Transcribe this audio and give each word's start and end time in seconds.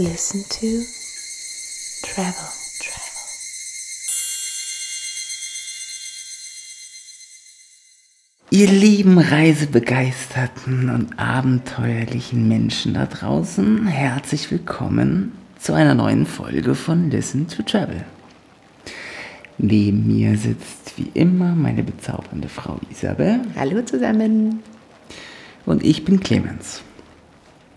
Listen 0.00 0.44
to 0.44 0.84
travel. 2.06 2.32
travel. 2.78 3.18
Ihr 8.50 8.68
lieben 8.68 9.18
reisebegeisterten 9.18 10.90
und 10.90 11.18
abenteuerlichen 11.18 12.46
Menschen 12.46 12.94
da 12.94 13.06
draußen, 13.06 13.88
herzlich 13.88 14.52
willkommen 14.52 15.32
zu 15.58 15.72
einer 15.72 15.96
neuen 15.96 16.26
Folge 16.26 16.76
von 16.76 17.10
Listen 17.10 17.48
to 17.48 17.64
Travel. 17.64 18.04
Neben 19.58 20.06
mir 20.06 20.38
sitzt 20.38 20.96
wie 20.96 21.10
immer 21.14 21.56
meine 21.56 21.82
bezaubernde 21.82 22.48
Frau 22.48 22.78
Isabel 22.88 23.40
Hallo 23.56 23.82
zusammen. 23.82 24.62
und 25.66 25.82
ich 25.82 26.04
bin 26.04 26.20
Clemens. 26.20 26.82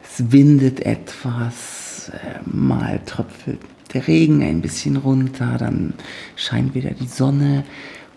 Es 0.03 0.31
windet 0.31 0.81
etwas, 0.81 1.80
äh, 2.09 2.39
mal 2.45 2.99
tröpfelt 3.05 3.59
der 3.93 4.07
Regen 4.07 4.41
ein 4.43 4.61
bisschen 4.61 4.97
runter, 4.97 5.57
dann 5.57 5.93
scheint 6.35 6.73
wieder 6.73 6.91
die 6.91 7.07
Sonne 7.07 7.63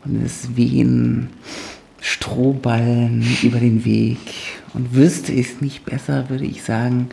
und 0.04 0.24
es 0.24 0.56
wehen 0.56 1.30
Strohballen 2.00 3.24
über 3.42 3.59
den 3.59 3.84
Weg. 3.84 4.18
Und 4.74 4.95
wüsste 4.95 5.32
ich 5.32 5.52
es 5.52 5.60
nicht 5.60 5.84
besser, 5.84 6.28
würde 6.28 6.45
ich 6.45 6.62
sagen, 6.62 7.09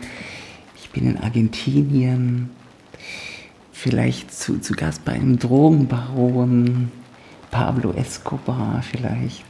ich 0.75 0.89
bin 0.89 1.09
in 1.09 1.17
Argentinien, 1.17 2.49
vielleicht 3.71 4.33
zu, 4.33 4.59
zu 4.59 4.73
Gast 4.73 5.05
bei 5.05 5.13
einem 5.13 5.39
Drogenbaron, 5.39 6.91
Pablo 7.49 7.93
Escobar 7.93 8.83
vielleicht. 8.83 9.45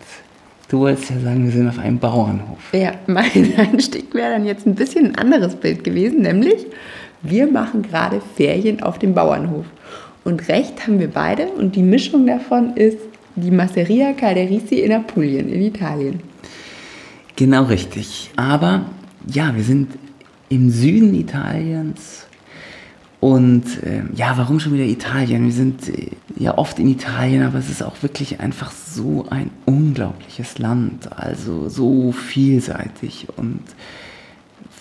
Du 0.69 0.79
wolltest 0.79 1.09
ja 1.09 1.19
sagen, 1.19 1.43
wir 1.45 1.51
sind 1.51 1.67
auf 1.67 1.79
einem 1.79 1.99
Bauernhof. 1.99 2.73
Ja, 2.73 2.93
mein 3.07 3.53
Einstieg 3.57 4.13
wäre 4.13 4.31
dann 4.31 4.45
jetzt 4.45 4.65
ein 4.65 4.75
bisschen 4.75 5.07
ein 5.07 5.15
anderes 5.15 5.55
Bild 5.55 5.83
gewesen, 5.83 6.21
nämlich 6.21 6.65
wir 7.23 7.47
machen 7.47 7.81
gerade 7.81 8.21
Ferien 8.35 8.81
auf 8.83 8.99
dem 8.99 9.13
Bauernhof. 9.13 9.65
Und 10.23 10.47
recht 10.49 10.85
haben 10.85 10.99
wir 10.99 11.09
beide 11.09 11.47
und 11.47 11.75
die 11.75 11.83
Mischung 11.83 12.27
davon 12.27 12.75
ist 12.75 12.97
die 13.35 13.51
Masseria 13.51 14.13
Calderisi 14.13 14.79
in 14.79 14.91
Apulien 14.91 15.49
in 15.49 15.61
Italien. 15.61 16.19
Genau 17.35 17.63
richtig. 17.63 18.29
Aber 18.35 18.85
ja, 19.27 19.55
wir 19.55 19.63
sind 19.63 19.93
im 20.49 20.69
Süden 20.69 21.13
Italiens. 21.15 22.27
Und 23.19 23.83
äh, 23.83 24.01
ja, 24.15 24.33
warum 24.35 24.59
schon 24.59 24.73
wieder 24.73 24.83
Italien? 24.83 25.45
Wir 25.45 25.53
sind 25.53 25.89
äh, 25.89 26.07
ja 26.37 26.57
oft 26.57 26.79
in 26.79 26.87
Italien, 26.87 27.43
aber 27.43 27.59
es 27.59 27.69
ist 27.69 27.83
auch 27.83 28.01
wirklich 28.01 28.39
einfach 28.39 28.71
so 28.71 29.27
ein 29.29 29.51
unglaubliches 29.65 30.57
Land. 30.57 31.11
Also 31.15 31.69
so 31.69 32.11
vielseitig 32.11 33.27
und 33.37 33.61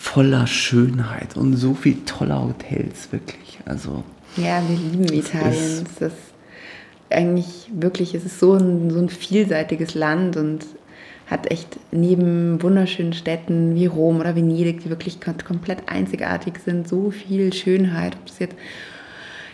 voller 0.05 0.47
Schönheit 0.47 1.37
und 1.37 1.57
so 1.57 1.75
viel 1.75 1.99
toller 2.07 2.43
Hotels, 2.43 3.13
wirklich. 3.13 3.59
Also 3.67 4.03
Ja, 4.39 4.63
wir 4.67 4.77
lieben 4.79 5.05
Es 5.05 5.29
Italien. 5.29 5.53
ist- 5.53 5.87
Es 6.01 6.01
ist 6.13 6.17
eigentlich 7.11 7.71
wirklich, 7.75 8.15
es 8.15 8.25
ist 8.25 8.41
so 8.41 8.55
ein, 8.55 8.91
so 8.91 8.99
ein 8.99 9.11
vielseitiges 9.11 9.95
Land 9.95 10.37
und 10.39 10.65
hat 11.27 11.51
echt 11.51 11.79
neben 11.93 12.63
wunderschönen 12.63 13.13
Städten 13.13 13.75
wie 13.75 13.85
Rom 13.87 14.21
oder 14.21 14.35
Venedig, 14.35 14.83
die 14.83 14.89
wirklich 14.89 15.19
kom- 15.19 15.45
komplett 15.45 15.83
einzigartig 15.87 16.55
sind, 16.65 16.89
so 16.89 17.11
viel 17.11 17.53
Schönheit. 17.53 18.15
Ob 18.17 18.27
das 18.27 18.39
jetzt 18.39 18.57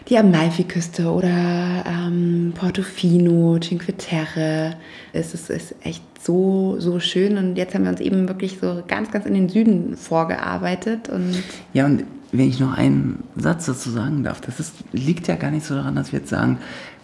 die 0.09 0.19
Amalfiküste 0.19 1.11
oder 1.11 1.85
ähm, 1.87 2.53
Portofino, 2.55 3.59
Cinque 3.59 3.97
Terre. 3.97 4.77
Es 5.13 5.35
ist, 5.35 5.51
ist 5.51 5.75
echt 5.83 6.03
so, 6.23 6.77
so 6.79 7.01
schön. 7.01 7.39
Und 7.39 7.57
jetzt 7.57 7.75
haben 7.75 7.85
wir 7.85 7.91
uns 7.91 8.01
eben 8.01 8.29
wirklich 8.29 8.59
so 8.61 8.83
ganz, 8.87 9.11
ganz 9.11 9.27
in 9.27 9.35
den 9.35 9.49
Süden 9.49 9.97
vorgearbeitet. 9.97 11.09
Und 11.09 11.43
Ja, 11.73 11.87
und 11.87 12.05
wenn 12.33 12.49
ich 12.49 12.61
noch 12.61 12.77
einen 12.77 13.25
Satz 13.37 13.67
dazu 13.67 13.91
sagen 13.91 14.23
darf, 14.23 14.41
das 14.41 14.61
ist, 14.61 14.75
liegt 14.93 15.27
ja 15.27 15.37
gar 15.37 15.51
nicht 15.51 15.67
so 15.67 15.75
daran, 15.75 15.97
dass 15.97 16.13
wir 16.13 16.21
jetzt 16.21 16.31
sagen, 16.31 16.59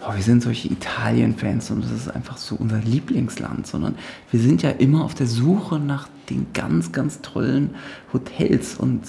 oh, 0.07 0.15
wir 0.15 0.23
sind 0.23 0.43
solche 0.43 0.69
Italien-Fans 0.69 1.71
und 1.71 1.85
das 1.85 1.93
ist 1.93 2.09
einfach 2.09 2.37
so 2.37 2.57
unser 2.57 2.79
Lieblingsland, 2.79 3.67
sondern 3.67 3.97
wir 4.31 4.41
sind 4.41 4.63
ja 4.63 4.71
immer 4.71 5.05
auf 5.05 5.15
der 5.15 5.27
Suche 5.27 5.79
nach 5.79 6.09
den 6.29 6.47
ganz, 6.53 6.93
ganz 6.93 7.21
tollen 7.21 7.71
Hotels 8.13 8.77
und 8.77 9.03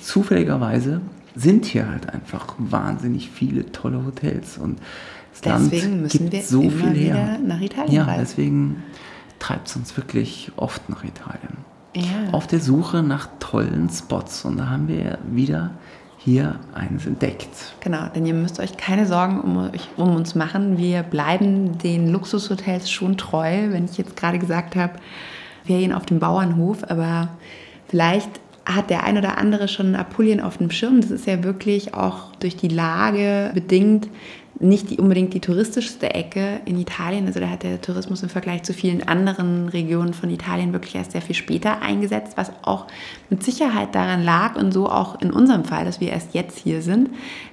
zufälligerweise 0.00 1.00
sind 1.36 1.64
hier 1.66 1.88
halt 1.88 2.12
einfach 2.12 2.54
wahnsinnig 2.58 3.30
viele 3.30 3.70
tolle 3.72 4.04
Hotels 4.04 4.58
und 4.58 4.78
das 5.42 5.42
Deswegen 5.70 5.90
Land 5.90 6.02
müssen 6.02 6.18
gibt 6.30 6.32
wir 6.32 6.42
so 6.42 6.62
immer 6.62 6.70
viel 6.72 6.94
wieder 6.94 7.14
her. 7.14 7.38
nach 7.44 7.60
Italien 7.60 7.92
Ja, 7.94 8.04
reisen. 8.04 8.20
deswegen 8.20 8.82
treibt 9.38 9.68
es 9.68 9.76
uns 9.76 9.96
wirklich 9.96 10.50
oft 10.56 10.88
nach 10.88 11.04
Italien 11.04 11.58
ja. 11.94 12.32
auf 12.32 12.46
der 12.46 12.60
Suche 12.60 13.02
nach 13.02 13.28
tollen 13.38 13.90
Spots. 13.90 14.44
Und 14.46 14.56
da 14.56 14.70
haben 14.70 14.88
wir 14.88 15.18
wieder 15.30 15.72
hier 16.16 16.58
eines 16.74 17.06
entdeckt. 17.06 17.74
Genau, 17.80 18.08
denn 18.14 18.24
ihr 18.26 18.34
müsst 18.34 18.58
euch 18.60 18.76
keine 18.78 19.06
Sorgen 19.06 19.40
um, 19.40 19.56
euch, 19.58 19.88
um 19.96 20.16
uns 20.16 20.34
machen. 20.34 20.78
Wir 20.78 21.02
bleiben 21.02 21.76
den 21.78 22.08
Luxushotels 22.10 22.90
schon 22.90 23.16
treu, 23.18 23.70
wenn 23.70 23.84
ich 23.84 23.98
jetzt 23.98 24.16
gerade 24.16 24.38
gesagt 24.38 24.74
habe, 24.74 24.94
Ferien 25.66 25.92
auf 25.92 26.06
dem 26.06 26.18
Bauernhof, 26.18 26.82
aber 26.88 27.28
vielleicht 27.88 28.30
hat 28.66 28.90
der 28.90 29.04
ein 29.04 29.16
oder 29.16 29.38
andere 29.38 29.68
schon 29.68 29.94
Apulien 29.94 30.40
auf 30.40 30.58
dem 30.58 30.70
Schirm. 30.70 31.00
Das 31.00 31.10
ist 31.10 31.26
ja 31.26 31.44
wirklich 31.44 31.94
auch 31.94 32.34
durch 32.40 32.56
die 32.56 32.68
Lage 32.68 33.52
bedingt 33.54 34.08
nicht 34.58 34.90
die, 34.90 34.98
unbedingt 34.98 35.34
die 35.34 35.40
touristischste 35.40 36.14
Ecke 36.14 36.60
in 36.64 36.78
Italien. 36.80 37.26
Also 37.26 37.40
da 37.40 37.50
hat 37.50 37.62
der 37.62 37.80
Tourismus 37.80 38.22
im 38.22 38.28
Vergleich 38.28 38.62
zu 38.62 38.72
vielen 38.72 39.06
anderen 39.06 39.68
Regionen 39.68 40.14
von 40.14 40.30
Italien 40.30 40.72
wirklich 40.72 40.94
erst 40.94 41.12
sehr 41.12 41.20
viel 41.20 41.34
später 41.34 41.82
eingesetzt, 41.82 42.34
was 42.36 42.50
auch 42.62 42.86
mit 43.28 43.42
Sicherheit 43.42 43.94
daran 43.94 44.24
lag 44.24 44.56
und 44.56 44.72
so 44.72 44.88
auch 44.88 45.20
in 45.20 45.30
unserem 45.30 45.64
Fall, 45.64 45.84
dass 45.84 46.00
wir 46.00 46.10
erst 46.10 46.34
jetzt 46.34 46.58
hier 46.58 46.80
sind, 46.80 47.10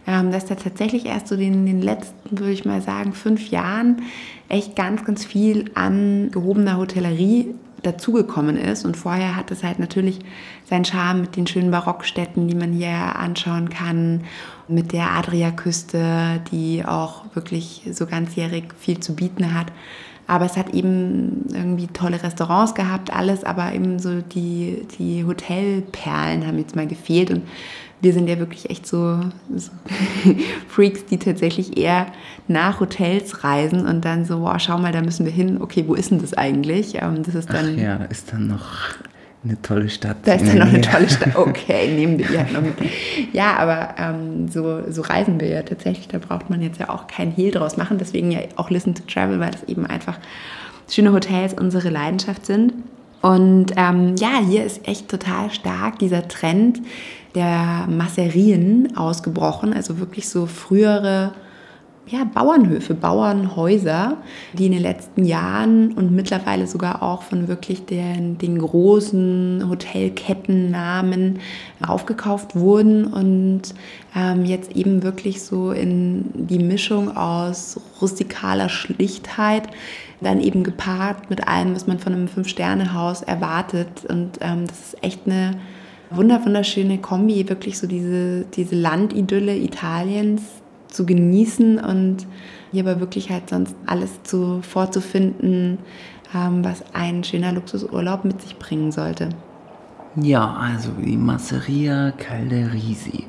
ähm, 0.07 0.31
dass 0.31 0.45
da 0.45 0.55
tatsächlich 0.55 1.05
erst 1.05 1.27
so 1.27 1.35
in 1.35 1.65
den 1.65 1.81
letzten, 1.81 2.39
würde 2.39 2.53
ich 2.53 2.63
mal 2.63 2.81
sagen, 2.81 3.13
fünf 3.13 3.49
Jahren 3.49 4.03
echt 4.47 4.75
ganz, 4.75 5.03
ganz 5.03 5.25
viel 5.25 5.71
an 5.73 6.31
gehobener 6.31 6.77
Hotellerie 6.77 7.53
dazugekommen 7.83 8.57
ist. 8.57 8.85
Und 8.85 8.97
vorher 8.97 9.35
hat 9.35 9.51
es 9.51 9.63
halt 9.63 9.79
natürlich 9.79 10.19
seinen 10.65 10.85
Charme 10.85 11.21
mit 11.21 11.35
den 11.35 11.47
schönen 11.47 11.71
Barockstädten, 11.71 12.47
die 12.47 12.55
man 12.55 12.73
hier 12.73 13.15
anschauen 13.17 13.69
kann, 13.69 14.23
mit 14.67 14.93
der 14.93 15.11
Adriaküste, 15.11 16.41
die 16.51 16.83
auch 16.85 17.23
wirklich 17.35 17.83
so 17.91 18.05
ganzjährig 18.05 18.65
viel 18.79 18.99
zu 18.99 19.15
bieten 19.15 19.53
hat. 19.53 19.67
Aber 20.25 20.45
es 20.45 20.55
hat 20.55 20.73
eben 20.73 21.45
irgendwie 21.53 21.87
tolle 21.87 22.23
Restaurants 22.23 22.73
gehabt, 22.75 23.11
alles, 23.11 23.43
aber 23.43 23.73
eben 23.73 23.99
so 23.99 24.21
die, 24.21 24.87
die 24.97 25.25
Hotelperlen 25.25 26.47
haben 26.47 26.57
jetzt 26.57 26.77
mal 26.77 26.87
gefehlt. 26.87 27.29
Und 27.29 27.43
wir 28.03 28.13
sind 28.13 28.27
ja 28.27 28.37
wirklich 28.37 28.69
echt 28.69 28.85
so, 28.85 29.21
so 29.55 29.71
Freaks, 30.67 31.05
die 31.05 31.17
tatsächlich 31.17 31.77
eher 31.77 32.07
nach 32.49 32.81
Hotels 32.81 33.43
reisen 33.43 33.85
und 33.85 34.03
dann 34.03 34.25
so, 34.25 34.41
wow, 34.41 34.59
schau 34.59 34.77
mal, 34.77 34.91
da 34.91 35.01
müssen 35.01 35.25
wir 35.25 35.31
hin. 35.31 35.61
Okay, 35.61 35.85
wo 35.87 35.95
ist 35.95 36.11
denn 36.11 36.19
das 36.19 36.33
eigentlich? 36.33 37.01
Ähm, 37.01 37.23
Das 37.23 37.33
ist 37.33 37.49
Ach 37.49 37.55
dann, 37.55 37.79
ja, 37.79 37.97
da 37.97 38.05
ist 38.05 38.33
dann 38.33 38.47
noch 38.47 38.65
eine 39.45 39.61
tolle 39.61 39.89
Stadt. 39.89 40.17
da 40.25 40.33
ist 40.33 40.45
dann 40.47 40.59
noch 40.59 40.67
eine 40.67 40.81
tolle 40.81 41.09
Stadt. 41.09 41.33
Okay, 41.35 41.93
nehmen 41.95 42.19
wir 42.19 42.27
die 42.27 42.37
halt 42.37 42.51
noch 42.53 42.61
mit. 42.61 42.73
Ja, 43.31 43.55
aber 43.55 43.95
ähm, 43.97 44.49
so, 44.49 44.81
so 44.91 45.01
reisen 45.01 45.39
wir 45.39 45.47
ja 45.47 45.63
tatsächlich. 45.63 46.09
Da 46.09 46.19
braucht 46.19 46.49
man 46.49 46.61
jetzt 46.61 46.79
ja 46.79 46.89
auch 46.89 47.07
kein 47.07 47.31
Hehl 47.31 47.51
draus 47.51 47.77
machen. 47.77 47.97
Deswegen 47.97 48.31
ja 48.31 48.39
auch 48.57 48.69
Listen 48.69 48.95
to 48.95 49.03
Travel, 49.07 49.39
weil 49.39 49.51
das 49.51 49.63
eben 49.63 49.85
einfach 49.85 50.17
schöne 50.89 51.13
Hotels 51.13 51.53
unsere 51.53 51.89
Leidenschaft 51.89 52.45
sind. 52.45 52.73
Und 53.21 53.67
ähm, 53.77 54.15
ja, 54.17 54.41
hier 54.45 54.65
ist 54.65 54.85
echt 54.85 55.07
total 55.07 55.49
stark 55.51 55.99
dieser 55.99 56.27
Trend 56.27 56.81
der 57.35 57.87
Masserien 57.89 58.95
ausgebrochen. 58.95 59.73
Also 59.73 59.99
wirklich 59.99 60.29
so 60.29 60.45
frühere 60.45 61.33
ja, 62.07 62.25
Bauernhöfe, 62.25 62.93
Bauernhäuser, 62.95 64.17
die 64.53 64.65
in 64.65 64.73
den 64.73 64.81
letzten 64.81 65.23
Jahren 65.23 65.93
und 65.93 66.11
mittlerweile 66.11 66.67
sogar 66.67 67.01
auch 67.01 67.23
von 67.23 67.47
wirklich 67.47 67.85
den, 67.85 68.37
den 68.37 68.59
großen 68.59 69.65
Hotelkettennamen 69.69 71.39
aufgekauft 71.85 72.55
wurden 72.55 73.05
und 73.05 73.73
ähm, 74.15 74.43
jetzt 74.43 74.75
eben 74.75 75.01
wirklich 75.03 75.43
so 75.43 75.71
in 75.71 76.25
die 76.33 76.59
Mischung 76.59 77.15
aus 77.15 77.79
rustikaler 78.01 78.67
Schlichtheit, 78.67 79.69
dann 80.19 80.41
eben 80.41 80.63
gepaart 80.63 81.29
mit 81.29 81.47
allem, 81.47 81.73
was 81.73 81.87
man 81.87 81.99
von 81.99 82.13
einem 82.13 82.27
Fünf-Sterne-Haus 82.27 83.21
erwartet. 83.21 84.05
Und 84.07 84.39
ähm, 84.41 84.67
das 84.67 84.79
ist 84.79 85.03
echt 85.03 85.21
eine 85.25 85.55
wunder 86.15 86.43
wunderschöne 86.43 86.97
Kombi, 86.99 87.47
wirklich 87.49 87.77
so 87.77 87.87
diese, 87.87 88.45
diese 88.53 88.75
Landidylle 88.75 89.55
Italiens 89.55 90.41
zu 90.87 91.05
genießen 91.05 91.79
und 91.79 92.27
hier 92.71 92.83
aber 92.83 92.99
wirklich 92.99 93.29
halt 93.29 93.49
sonst 93.49 93.75
alles 93.85 94.23
zu, 94.23 94.61
vorzufinden, 94.61 95.79
ähm, 96.35 96.63
was 96.63 96.83
ein 96.93 97.23
schöner 97.23 97.51
Luxusurlaub 97.51 98.25
mit 98.25 98.41
sich 98.41 98.57
bringen 98.57 98.91
sollte. 98.91 99.29
Ja, 100.15 100.53
also 100.53 100.91
die 100.91 101.17
Masseria 101.17 102.11
Calderisi. 102.11 103.25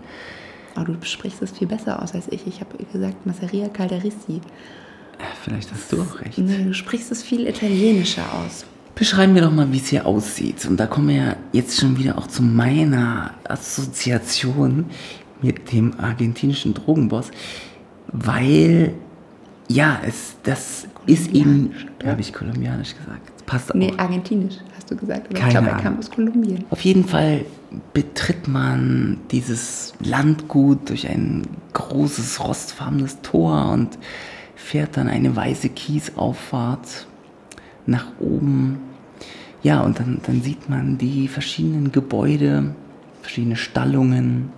Aber 0.75 0.93
du 0.93 0.97
sprichst 1.03 1.41
es 1.41 1.53
viel 1.53 1.67
besser 1.67 2.03
aus 2.03 2.15
als 2.15 2.29
ich. 2.31 2.47
Ich 2.47 2.61
habe 2.61 2.77
gesagt 2.93 3.25
Masseria 3.25 3.69
Calderisi. 3.69 4.37
Äh, 4.37 5.23
Vielleicht 5.43 5.73
hast 5.73 5.93
du 5.93 6.03
auch 6.03 6.21
recht. 6.21 6.37
Nee, 6.39 6.65
du 6.65 6.75
sprichst 6.75 7.11
es 7.13 7.23
viel 7.23 7.47
italienischer 7.47 8.25
aus. 8.45 8.67
Beschreib 8.95 9.31
mir 9.31 9.43
doch 9.43 9.53
mal, 9.53 9.73
wie 9.73 9.79
es 9.79 9.89
hier 9.89 10.07
aussieht. 10.07 10.67
Und 10.67 10.79
da 10.79 10.87
kommen 10.87 11.09
wir 11.09 11.17
ja 11.17 11.37
jetzt 11.53 11.81
schon 11.81 11.99
wieder 11.99 12.17
auch 12.17 12.29
zu 12.29 12.43
meiner 12.43 13.33
Assoziation 13.45 14.87
mit 15.43 15.73
dem 15.73 15.99
argentinischen 15.99 16.75
Drogenboss, 16.75 17.31
weil 18.13 18.95
ja, 19.69 20.01
es, 20.07 20.37
das 20.43 20.87
ist 21.07 21.33
ihm, 21.33 21.73
habe 22.05 22.21
ich 22.21 22.33
kolumbianisch 22.33 22.95
gesagt, 22.95 23.31
das 23.35 23.43
passt 23.45 23.71
auch. 23.73 23.77
Nee, 23.77 23.93
argentinisch 23.97 24.57
hast 24.77 24.91
du 24.91 24.97
gesagt, 24.97 25.29
aber 25.29 25.39
Keine 25.39 25.49
ich 25.49 25.55
glaube, 25.59 25.71
er 25.71 25.83
kam 25.83 25.99
aus 25.99 26.11
Kolumbien. 26.11 26.65
Auf 26.71 26.81
jeden 26.83 27.05
Fall 27.05 27.45
betritt 27.93 28.47
man 28.47 29.19
dieses 29.31 29.95
Landgut 30.01 30.91
durch 30.91 31.09
ein 31.09 31.47
großes 31.73 32.41
rostfarbenes 32.41 33.21
Tor 33.23 33.73
und 33.73 33.99
fährt 34.55 34.97
dann 34.97 35.09
eine 35.09 35.35
weiße 35.35 35.71
Kiesauffahrt 35.71 37.07
nach 37.87 38.07
oben. 38.21 38.79
Ja, 39.63 39.81
und 39.81 39.99
dann, 39.99 40.21
dann 40.27 40.43
sieht 40.43 40.69
man 40.69 40.99
die 40.99 41.29
verschiedenen 41.29 41.91
Gebäude, 41.91 42.75
verschiedene 43.23 43.57
Stallungen. 43.57 44.51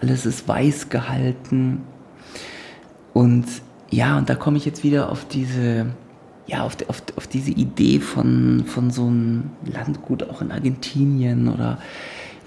Alles 0.00 0.26
ist 0.26 0.48
weiß 0.48 0.88
gehalten. 0.88 1.82
Und 3.14 3.46
ja, 3.90 4.18
und 4.18 4.28
da 4.28 4.34
komme 4.34 4.56
ich 4.56 4.64
jetzt 4.64 4.82
wieder 4.84 5.10
auf 5.10 5.26
diese, 5.26 5.86
ja, 6.46 6.62
auf, 6.64 6.76
auf, 6.88 7.02
auf 7.16 7.26
diese 7.26 7.52
Idee 7.52 8.00
von, 8.00 8.64
von 8.66 8.90
so 8.90 9.06
einem 9.06 9.50
Landgut 9.64 10.24
auch 10.24 10.42
in 10.42 10.50
Argentinien 10.50 11.48
oder 11.48 11.78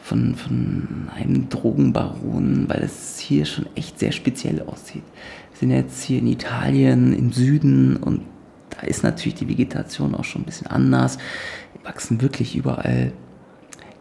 von, 0.02 0.36
von 0.36 1.08
einem 1.16 1.50
Drogenbaron, 1.50 2.66
weil 2.68 2.84
es 2.84 3.20
hier 3.20 3.46
schon 3.46 3.66
echt 3.76 4.00
sehr 4.00 4.12
speziell 4.12 4.62
aussieht. 4.62 5.04
Wir 5.52 5.60
sind 5.60 5.72
jetzt 5.72 6.04
hier 6.04 6.20
in 6.20 6.28
Italien, 6.28 7.14
im 7.14 7.32
Süden 7.32 7.98
und 7.98 8.22
da 8.80 8.88
ist 8.88 9.04
natürlich 9.04 9.36
die 9.36 9.50
Vegetation 9.50 10.16
auch 10.16 10.24
schon 10.24 10.44
ein 10.44 10.46
bisschen 10.46 10.68
anders. 10.68 11.18
Wachsen 11.84 12.22
wirklich 12.22 12.56
überall 12.56 13.14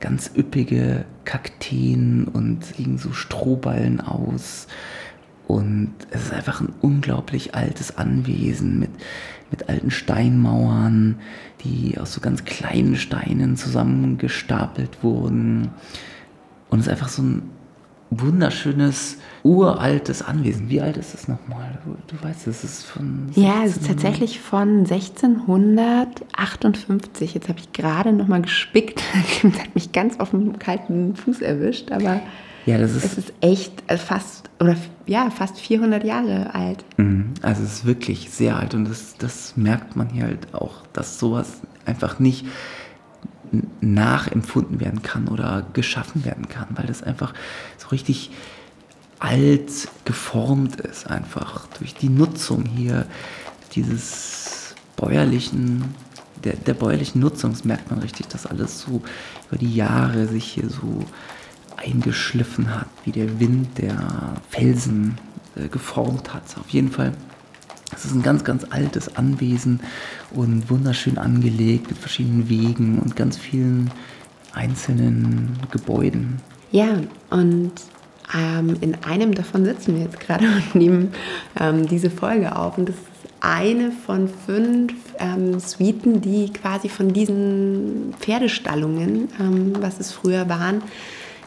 ganz 0.00 0.30
üppige 0.36 1.04
Kakteen 1.24 2.24
und 2.24 2.78
liegen 2.78 2.98
so 2.98 3.12
Strohballen 3.12 4.00
aus. 4.00 4.66
Und 5.46 5.94
es 6.10 6.24
ist 6.24 6.32
einfach 6.32 6.60
ein 6.60 6.72
unglaublich 6.80 7.54
altes 7.54 7.98
Anwesen 7.98 8.78
mit, 8.78 8.90
mit 9.50 9.68
alten 9.68 9.90
Steinmauern, 9.90 11.20
die 11.64 11.98
aus 11.98 12.14
so 12.14 12.20
ganz 12.20 12.44
kleinen 12.44 12.96
Steinen 12.96 13.56
zusammengestapelt 13.56 15.02
wurden. 15.02 15.70
Und 16.70 16.80
es 16.80 16.86
ist 16.86 16.92
einfach 16.92 17.08
so 17.08 17.22
ein 17.22 17.42
wunderschönes, 18.20 19.16
uraltes 19.42 20.22
Anwesen. 20.22 20.68
Wie 20.68 20.80
alt 20.80 20.96
ist 20.96 21.12
es 21.14 21.26
nochmal? 21.28 21.78
Du, 21.84 21.96
du 22.06 22.14
weißt, 22.22 22.46
es 22.46 22.62
ist 22.64 22.84
von. 22.84 23.30
Ja, 23.34 23.64
es 23.64 23.76
ist 23.76 23.86
tatsächlich 23.86 24.40
von 24.40 24.80
1658. 24.80 27.34
Jetzt 27.34 27.48
habe 27.48 27.58
ich 27.58 27.72
gerade 27.72 28.12
nochmal 28.12 28.42
gespickt. 28.42 29.02
das 29.42 29.58
hat 29.60 29.74
mich 29.74 29.92
ganz 29.92 30.20
auf 30.20 30.30
dem 30.30 30.58
kalten 30.58 31.16
Fuß 31.16 31.40
erwischt, 31.40 31.90
aber 31.92 32.20
ja, 32.66 32.78
das 32.78 32.94
ist, 32.94 33.04
es 33.04 33.18
ist 33.18 33.32
echt 33.40 33.82
äh, 33.88 33.98
fast 33.98 34.48
oder 34.58 34.76
ja, 35.06 35.30
fast 35.30 35.58
400 35.58 36.04
Jahre 36.04 36.54
alt. 36.54 36.84
Mhm. 36.96 37.34
Also 37.42 37.62
es 37.62 37.74
ist 37.74 37.84
wirklich 37.84 38.30
sehr 38.30 38.56
alt 38.56 38.74
und 38.74 38.88
das, 38.88 39.16
das 39.18 39.56
merkt 39.56 39.96
man 39.96 40.08
hier 40.08 40.24
halt 40.24 40.54
auch, 40.54 40.86
dass 40.92 41.18
sowas 41.18 41.60
einfach 41.84 42.18
nicht 42.18 42.46
nachempfunden 43.80 44.80
werden 44.80 45.02
kann 45.02 45.28
oder 45.28 45.66
geschaffen 45.72 46.24
werden 46.24 46.48
kann, 46.48 46.68
weil 46.74 46.86
das 46.86 47.02
einfach 47.02 47.34
so 47.78 47.88
richtig 47.88 48.30
alt 49.18 49.88
geformt 50.04 50.76
ist, 50.80 51.08
einfach 51.08 51.66
durch 51.78 51.94
die 51.94 52.08
Nutzung 52.08 52.64
hier 52.64 53.06
dieses 53.74 54.74
bäuerlichen, 54.96 55.94
der, 56.42 56.54
der 56.54 56.74
bäuerlichen 56.74 57.20
Nutzung 57.20 57.56
merkt 57.64 57.90
man 57.90 58.00
richtig, 58.00 58.28
dass 58.28 58.46
alles 58.46 58.80
so 58.80 59.02
über 59.48 59.58
die 59.58 59.74
Jahre 59.74 60.26
sich 60.26 60.44
hier 60.44 60.68
so 60.68 61.04
eingeschliffen 61.76 62.74
hat, 62.74 62.86
wie 63.04 63.12
der 63.12 63.40
Wind 63.40 63.78
der 63.78 64.36
Felsen 64.50 65.18
äh, 65.56 65.68
geformt 65.68 66.34
hat. 66.34 66.42
Auf 66.58 66.68
jeden 66.70 66.90
Fall, 66.90 67.12
es 67.96 68.04
ist 68.04 68.14
ein 68.14 68.22
ganz, 68.22 68.44
ganz 68.44 68.66
altes 68.70 69.16
Anwesen 69.16 69.80
und 70.32 70.70
wunderschön 70.70 71.18
angelegt 71.18 71.88
mit 71.88 71.98
verschiedenen 71.98 72.48
Wegen 72.48 72.98
und 72.98 73.16
ganz 73.16 73.36
vielen 73.36 73.90
einzelnen 74.52 75.58
Gebäuden. 75.70 76.40
Ja, 76.70 76.98
und 77.30 77.72
ähm, 78.36 78.76
in 78.80 78.96
einem 79.04 79.34
davon 79.34 79.64
sitzen 79.64 79.96
wir 79.96 80.04
jetzt 80.04 80.20
gerade 80.20 80.44
und 80.56 80.74
nehmen 80.74 81.12
ähm, 81.58 81.86
diese 81.86 82.10
Folge 82.10 82.56
auf. 82.56 82.78
Und 82.78 82.88
das 82.88 82.96
ist 82.96 83.04
eine 83.40 83.92
von 83.92 84.28
fünf 84.28 84.94
ähm, 85.18 85.60
Suiten, 85.60 86.20
die 86.20 86.52
quasi 86.52 86.88
von 86.88 87.12
diesen 87.12 88.14
Pferdestallungen, 88.18 89.28
ähm, 89.38 89.72
was 89.80 90.00
es 90.00 90.12
früher 90.12 90.48
waren, 90.48 90.82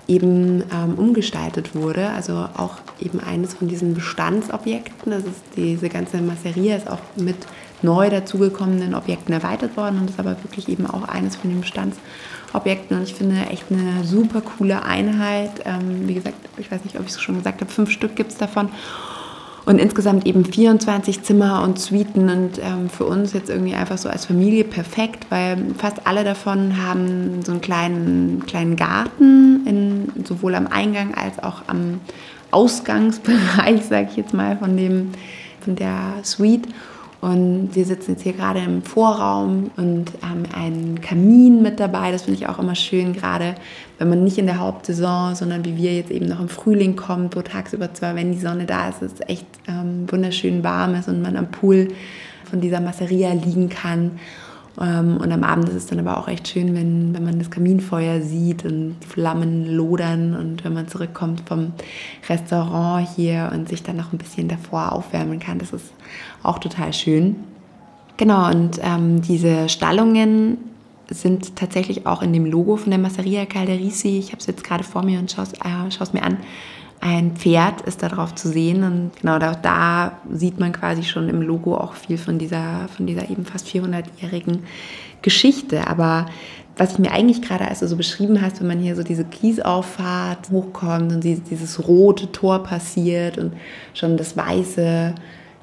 eben 0.08 0.64
ähm, 0.74 0.96
umgestaltet 0.96 1.76
wurde. 1.76 2.10
Also 2.10 2.48
auch 2.56 2.78
eben 3.00 3.20
eines 3.20 3.56
von 3.56 3.68
diesen 3.68 3.94
Bestandsobjekten. 3.94 5.12
Das 5.12 5.24
ist 5.24 5.42
diese 5.56 5.90
ganze 5.90 6.18
Masseria 6.22 6.76
ist 6.78 6.90
auch 6.90 7.00
mit 7.16 7.36
neu 7.82 8.10
dazugekommenen 8.10 8.96
Objekten 8.96 9.34
erweitert 9.34 9.78
worden 9.78 10.00
und 10.00 10.10
ist 10.10 10.20
aber 10.20 10.32
wirklich 10.44 10.68
eben 10.70 10.88
auch 10.88 11.04
eines 11.04 11.36
von 11.36 11.50
den 11.50 11.62
Bestandsobjekten. 11.62 12.98
Und 12.98 13.04
ich 13.04 13.14
finde 13.14 13.36
echt 13.52 13.66
eine 13.70 14.04
super 14.04 14.42
coole 14.42 14.84
Einheit. 14.84 15.52
Ähm, 15.66 16.08
wie 16.08 16.16
gesagt, 16.16 16.38
ich 16.58 16.72
weiß 16.72 16.84
nicht, 16.84 16.98
ob 16.98 17.06
ich 17.06 17.12
es 17.12 17.22
schon 17.22 17.38
gesagt 17.38 17.62
habe, 17.62 17.72
fünf 17.72 17.92
Stück 17.92 18.16
gibt 18.16 18.32
es 18.32 18.38
davon. 18.38 18.70
Und 19.68 19.80
insgesamt 19.80 20.26
eben 20.26 20.46
24 20.46 21.24
Zimmer 21.24 21.62
und 21.62 21.78
Suiten 21.78 22.30
und 22.30 22.58
ähm, 22.60 22.90
für 22.90 23.04
uns 23.04 23.34
jetzt 23.34 23.50
irgendwie 23.50 23.76
einfach 23.76 23.98
so 23.98 24.08
als 24.08 24.26
Familie 24.26 24.64
perfekt, 24.64 25.26
weil 25.28 25.58
fast 25.78 26.08
alle 26.08 26.24
davon 26.24 26.82
haben 26.82 27.44
so 27.44 27.52
einen 27.52 27.60
kleinen, 27.60 28.46
kleinen 28.46 28.78
Garten, 28.78 29.68
in, 29.68 30.26
sowohl 30.26 30.56
am 30.56 30.68
Eingang 30.68 31.16
als 31.16 31.44
auch 31.44 31.64
am 31.68 32.00
Ausgangsbereich, 32.50 33.84
sage 33.90 34.08
ich 34.10 34.16
jetzt 34.16 34.34
mal, 34.34 34.56
von, 34.56 34.78
dem, 34.78 35.12
von 35.60 35.76
der 35.76 36.14
Suite. 36.24 36.70
Und 37.20 37.70
wir 37.74 37.86
sitzen 37.86 38.12
jetzt 38.12 38.24
hier 38.24 38.34
gerade 38.34 38.60
im 38.60 38.84
Vorraum 38.84 39.72
und 39.76 40.12
haben 40.22 40.44
einen 40.56 41.02
Kamin 41.02 41.64
mit 41.64 41.80
dabei. 41.80 42.12
Das 42.12 42.24
finde 42.24 42.40
ich 42.40 42.48
auch 42.48 42.60
immer 42.60 42.76
schön, 42.76 43.14
gerade 43.14 43.56
wenn 43.98 44.10
man 44.10 44.24
nicht 44.24 44.38
in 44.38 44.46
der 44.46 44.60
Hauptsaison, 44.60 45.34
sondern 45.34 45.66
wie 45.66 45.78
wir 45.78 45.96
jetzt 45.96 46.12
eben 46.12 46.28
noch 46.28 46.40
im 46.40 46.50
Frühling 46.50 46.96
kommt, 46.96 47.36
wo 47.36 47.42
tagsüber 47.42 47.94
zwar, 47.94 48.16
wenn 48.16 48.32
die 48.32 48.40
Sonne 48.40 48.66
da 48.66 48.90
ist, 48.90 49.02
es 49.02 49.20
echt 49.28 49.48
ähm, 49.68 50.06
wunderschön 50.10 50.64
warm 50.64 50.94
ist 50.94 51.08
und 51.08 51.22
man 51.22 51.38
am 51.38 51.50
Pool 51.50 51.88
von 52.44 52.62
dieser 52.62 52.82
Masseria 52.82 53.34
liegen 53.34 53.70
kann. 53.70 54.20
Ähm, 54.80 55.18
und 55.18 55.32
am 55.32 55.44
Abend 55.44 55.70
ist 55.70 55.76
es 55.76 55.88
dann 55.88 56.00
aber 56.00 56.18
auch 56.18 56.28
echt 56.28 56.48
schön, 56.48 56.76
wenn, 56.76 57.14
wenn 57.14 57.24
man 57.24 57.40
das 57.40 57.50
Kaminfeuer 57.50 58.22
sieht 58.22 58.66
und 58.66 58.96
Flammen 59.08 59.66
lodern 59.66 60.36
und 60.36 60.64
wenn 60.64 60.74
man 60.74 60.88
zurückkommt 60.88 61.44
vom 61.48 61.74
Restaurant 62.30 63.08
hier 63.16 63.52
und 63.54 63.68
sich 63.70 63.84
dann 63.84 63.98
noch 63.98 64.14
ein 64.14 64.18
bisschen 64.18 64.48
davor 64.48 64.92
aufwärmen 64.92 65.40
kann. 65.40 65.60
Das 65.60 65.74
ist 65.74 65.92
auch 66.44 66.60
total 66.60 66.94
schön. 66.94 67.36
Genau, 68.18 68.50
und 68.50 68.80
ähm, 68.82 69.22
diese 69.22 69.70
Stallungen 69.70 70.58
sind 71.10 71.56
tatsächlich 71.56 72.06
auch 72.06 72.22
in 72.22 72.34
dem 72.34 72.46
Logo 72.46 72.76
von 72.76 72.90
der 72.90 73.00
Masseria 73.00 73.46
Calderisi. 73.46 74.18
Ich 74.18 74.28
habe 74.32 74.40
es 74.40 74.48
jetzt 74.48 74.64
gerade 74.64 74.84
vor 74.84 75.04
mir 75.04 75.20
und 75.20 75.32
schaue 75.32 75.46
es 75.46 75.54
äh, 75.54 76.14
mir 76.14 76.24
an. 76.24 76.38
Ein 77.00 77.36
Pferd 77.36 77.82
ist 77.82 78.02
da 78.02 78.10
drauf 78.10 78.34
zu 78.34 78.50
sehen 78.50 78.84
und 78.84 79.12
genau 79.22 79.38
da, 79.38 79.54
da, 79.54 80.20
sieht 80.32 80.60
man 80.60 80.72
quasi 80.72 81.04
schon 81.04 81.30
im 81.30 81.42
Logo 81.42 81.76
auch 81.76 81.94
viel 81.94 82.18
von 82.18 82.40
dieser, 82.40 82.88
von 82.96 83.06
dieser 83.06 83.30
eben 83.30 83.46
fast 83.46 83.68
400-jährigen 83.68 84.64
Geschichte. 85.22 85.88
Aber 85.88 86.26
was 86.76 86.94
ich 86.94 87.00
mir 87.00 87.12
eigentlich 87.12 87.42
gerade, 87.42 87.68
als 87.68 87.80
du 87.80 87.88
so 87.88 87.98
beschrieben 87.98 88.42
hast, 88.42 88.60
wenn 88.60 88.68
man 88.68 88.80
hier 88.80 88.96
so 88.96 89.04
diese 89.04 89.26
Kiesauffahrt 89.26 90.50
hochkommt 90.50 91.12
und 91.12 91.24
dieses 91.24 91.88
rote 91.88 92.32
Tor 92.32 92.64
passiert 92.64 93.38
und 93.38 93.54
schon 93.94 94.18
das 94.18 94.36
weiße 94.36 95.14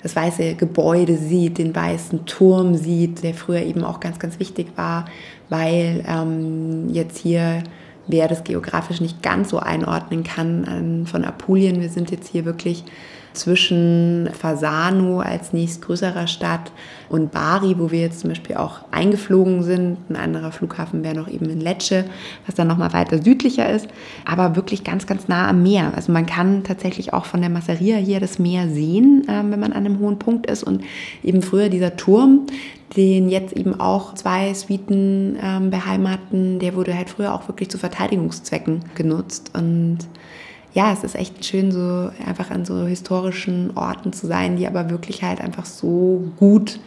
das 0.05 0.15
weiße 0.15 0.55
Gebäude 0.57 1.17
sieht, 1.17 1.57
den 1.57 1.75
weißen 1.75 2.27
Turm 2.27 2.75
sieht, 2.75 3.23
der 3.23 3.33
früher 3.33 3.63
eben 3.63 3.83
auch 3.83 4.01
ganz, 4.01 4.19
ganz 4.19 4.39
wichtig 4.39 4.69
war, 4.77 5.07
weil 5.49 6.05
ähm, 6.07 6.91
jetzt 6.91 7.17
hier 7.17 7.63
wer 8.07 8.29
das 8.29 8.45
geografisch 8.45 9.01
nicht 9.01 9.23
ganz 9.23 9.51
so 9.51 9.59
einordnen 9.59 10.25
kann, 10.25 11.07
von 11.07 11.25
Apulien. 11.25 11.81
Wir 11.81 11.89
sind 11.89 12.11
jetzt 12.11 12.29
hier 12.29 12.45
wirklich 12.45 12.85
zwischen 13.35 14.29
Fasano 14.33 15.21
als 15.21 15.53
nächstgrößerer 15.53 16.27
Stadt 16.27 16.73
und 17.09 17.33
Bari, 17.33 17.77
wo 17.79 17.91
wir 17.91 18.01
jetzt 18.01 18.21
zum 18.21 18.31
Beispiel 18.31 18.57
auch 18.57 18.81
eingeflogen 18.91 19.63
sind. 19.63 19.99
Ein 20.09 20.17
anderer 20.17 20.53
Flughafen 20.53 21.05
wäre 21.05 21.15
noch 21.15 21.29
eben 21.29 21.51
in 21.51 21.61
Lecce, 21.61 22.05
was 22.47 22.55
dann 22.55 22.69
nochmal 22.69 22.93
weiter 22.93 23.23
südlicher 23.23 23.69
ist, 23.69 23.89
aber 24.25 24.57
wirklich 24.57 24.85
ganz, 24.85 25.07
ganz 25.07 25.29
nah 25.29 25.49
am 25.49 25.63
Meer. 25.63 25.93
Also 25.95 26.13
man 26.13 26.27
kann 26.27 26.65
tatsächlich 26.65 27.13
auch 27.13 27.27
von 27.27 27.41
der 27.41 27.51
Masseria 27.51 27.97
hier 27.97 28.21
das 28.21 28.39
Meer 28.39 28.69
sehen, 28.69 29.27
ähm, 29.29 29.51
wenn 29.51 29.61
man 29.61 29.73
an 29.73 29.85
einem 29.85 29.99
hohen 29.99 30.19
Punkt 30.19 30.47
ist 30.47 30.63
und 30.63 30.83
eben 31.23 31.43
früher 31.43 31.69
dieser 31.69 31.97
Turm, 31.97 32.47
den 32.97 33.29
jetzt 33.29 33.53
eben 33.55 33.79
auch 33.81 34.15
zwei 34.15 34.55
Suiten 34.55 35.37
ähm, 35.43 35.71
beheimaten, 35.71 36.61
der 36.61 36.75
wurde 36.75 36.97
halt 36.97 37.11
früher 37.11 37.35
auch 37.35 37.49
wirklich 37.49 37.69
zu 37.69 37.79
Verteidigungszwecken 37.79 38.85
genutzt 38.95 39.51
und 39.55 39.99
ja, 40.75 40.93
es 40.93 41.05
ist 41.05 41.15
echt 41.15 41.45
schön, 41.45 41.71
so 41.71 42.11
einfach 42.27 42.51
an 42.51 42.65
so 42.65 42.85
historischen 42.85 43.77
Orten 43.77 44.13
zu 44.13 44.27
sein, 44.27 44.57
die 44.57 44.67
aber 44.67 44.91
wirklich 44.91 45.23
halt 45.23 45.41
einfach 45.41 45.65
so 45.65 46.33
gut 46.37 46.81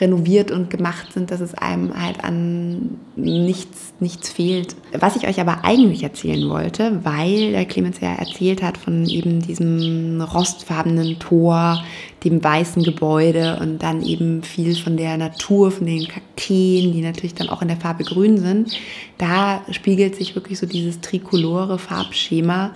renoviert 0.00 0.50
und 0.50 0.70
gemacht 0.70 1.12
sind, 1.12 1.30
dass 1.30 1.40
es 1.40 1.54
einem 1.54 1.92
halt 2.00 2.24
an 2.24 2.98
nichts, 3.14 3.92
nichts 4.00 4.30
fehlt. 4.30 4.74
Was 4.98 5.16
ich 5.16 5.28
euch 5.28 5.38
aber 5.40 5.64
eigentlich 5.64 6.02
erzählen 6.02 6.48
wollte, 6.48 7.00
weil 7.04 7.52
der 7.52 7.66
Clemens 7.66 8.00
ja 8.00 8.14
erzählt 8.14 8.62
hat 8.62 8.78
von 8.78 9.06
eben 9.06 9.40
diesem 9.40 10.22
rostfarbenen 10.22 11.18
Tor, 11.18 11.84
dem 12.24 12.42
weißen 12.42 12.82
Gebäude 12.84 13.58
und 13.60 13.82
dann 13.82 14.02
eben 14.02 14.42
viel 14.42 14.74
von 14.76 14.96
der 14.96 15.18
Natur, 15.18 15.70
von 15.70 15.86
den 15.86 16.08
Kakteen, 16.08 16.92
die 16.92 17.02
natürlich 17.02 17.34
dann 17.34 17.50
auch 17.50 17.60
in 17.60 17.68
der 17.68 17.76
Farbe 17.76 18.04
grün 18.04 18.38
sind. 18.38 18.72
Da 19.18 19.62
spiegelt 19.72 20.16
sich 20.16 20.34
wirklich 20.34 20.58
so 20.58 20.66
dieses 20.66 21.00
trikolore 21.00 21.78
Farbschema 21.78 22.72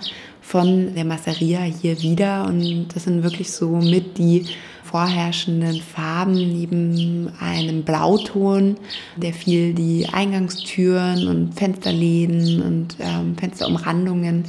von 0.47 0.95
der 0.95 1.03
Masseria 1.03 1.59
hier 1.59 2.01
wieder 2.01 2.45
und 2.47 2.87
das 2.95 3.03
sind 3.03 3.21
wirklich 3.21 3.51
so 3.51 3.67
mit 3.67 4.17
die 4.17 4.45
vorherrschenden 4.81 5.81
Farben 5.81 6.35
neben 6.35 7.29
einem 7.41 7.83
Blauton, 7.83 8.77
der 9.17 9.33
viel 9.33 9.73
die 9.73 10.07
Eingangstüren 10.07 11.27
und 11.27 11.53
Fensterläden 11.53 12.61
und 12.61 12.95
ähm, 13.01 13.35
Fensterumrandungen 13.35 14.45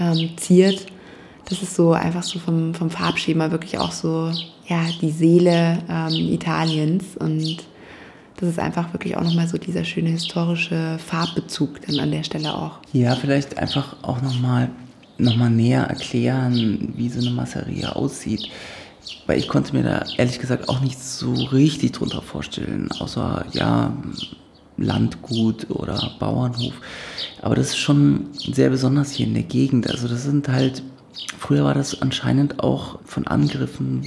ähm, 0.00 0.30
ziert. 0.38 0.86
Das 1.44 1.62
ist 1.62 1.76
so 1.76 1.92
einfach 1.92 2.24
so 2.24 2.40
vom, 2.40 2.74
vom 2.74 2.90
Farbschema 2.90 3.52
wirklich 3.52 3.78
auch 3.78 3.92
so 3.92 4.32
ja, 4.66 4.80
die 5.00 5.12
Seele 5.12 5.78
ähm, 5.88 6.32
Italiens 6.32 7.16
und 7.16 7.58
das 8.40 8.48
ist 8.48 8.58
einfach 8.58 8.92
wirklich 8.92 9.16
auch 9.16 9.22
nochmal 9.22 9.46
so 9.46 9.56
dieser 9.56 9.84
schöne 9.84 10.10
historische 10.10 10.98
Farbbezug 10.98 11.80
dann 11.86 12.00
an 12.00 12.10
der 12.10 12.24
Stelle 12.24 12.52
auch. 12.56 12.80
Ja, 12.92 13.14
vielleicht 13.14 13.56
einfach 13.56 13.94
auch 14.02 14.20
nochmal 14.20 14.70
noch 15.18 15.36
mal 15.36 15.50
näher 15.50 15.84
erklären, 15.84 16.94
wie 16.96 17.08
so 17.08 17.20
eine 17.20 17.30
Masseria 17.30 17.90
aussieht. 17.92 18.50
Weil 19.26 19.38
ich 19.38 19.48
konnte 19.48 19.74
mir 19.74 19.82
da 19.82 20.04
ehrlich 20.16 20.38
gesagt 20.38 20.68
auch 20.68 20.80
nicht 20.80 20.98
so 21.02 21.32
richtig 21.32 21.92
drunter 21.92 22.22
vorstellen, 22.22 22.90
außer 22.98 23.46
ja, 23.52 23.92
Landgut 24.76 25.70
oder 25.70 26.12
Bauernhof. 26.18 26.74
Aber 27.42 27.54
das 27.54 27.68
ist 27.68 27.78
schon 27.78 28.28
sehr 28.34 28.70
besonders 28.70 29.12
hier 29.12 29.26
in 29.26 29.34
der 29.34 29.42
Gegend. 29.42 29.90
Also 29.90 30.08
das 30.08 30.24
sind 30.24 30.48
halt, 30.48 30.82
früher 31.38 31.64
war 31.64 31.74
das 31.74 32.00
anscheinend 32.00 32.60
auch 32.60 32.98
von 33.04 33.26
Angriffen 33.26 34.02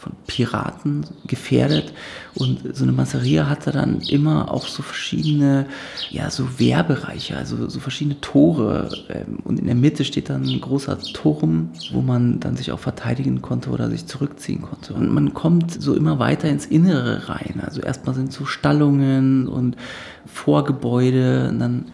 von 0.00 0.12
Piraten 0.26 1.04
gefährdet. 1.26 1.92
Und 2.34 2.74
so 2.74 2.84
eine 2.84 2.92
Masseria 2.92 3.48
hatte 3.48 3.70
dann 3.70 4.00
immer 4.00 4.50
auch 4.50 4.66
so 4.66 4.82
verschiedene, 4.82 5.66
ja, 6.10 6.30
so 6.30 6.58
Wehrbereiche, 6.58 7.36
also 7.36 7.68
so 7.68 7.80
verschiedene 7.80 8.20
Tore. 8.20 8.88
Ähm, 9.10 9.40
und 9.44 9.58
in 9.60 9.66
der 9.66 9.74
Mitte 9.74 10.04
steht 10.04 10.30
dann 10.30 10.44
ein 10.44 10.60
großer 10.60 10.98
Turm, 10.98 11.70
wo 11.92 12.00
man 12.00 12.40
dann 12.40 12.56
sich 12.56 12.72
auch 12.72 12.78
verteidigen 12.78 13.42
konnte 13.42 13.70
oder 13.70 13.90
sich 13.90 14.06
zurückziehen 14.06 14.62
konnte. 14.62 14.94
Und 14.94 15.12
man 15.12 15.34
kommt 15.34 15.80
so 15.80 15.94
immer 15.94 16.18
weiter 16.18 16.48
ins 16.48 16.66
Innere 16.66 17.28
rein. 17.28 17.60
Also 17.64 17.82
erstmal 17.82 18.14
sind 18.14 18.32
so 18.32 18.46
Stallungen 18.46 19.48
und 19.48 19.76
Vorgebäude 20.24 21.48
und 21.50 21.58
dann 21.58 21.84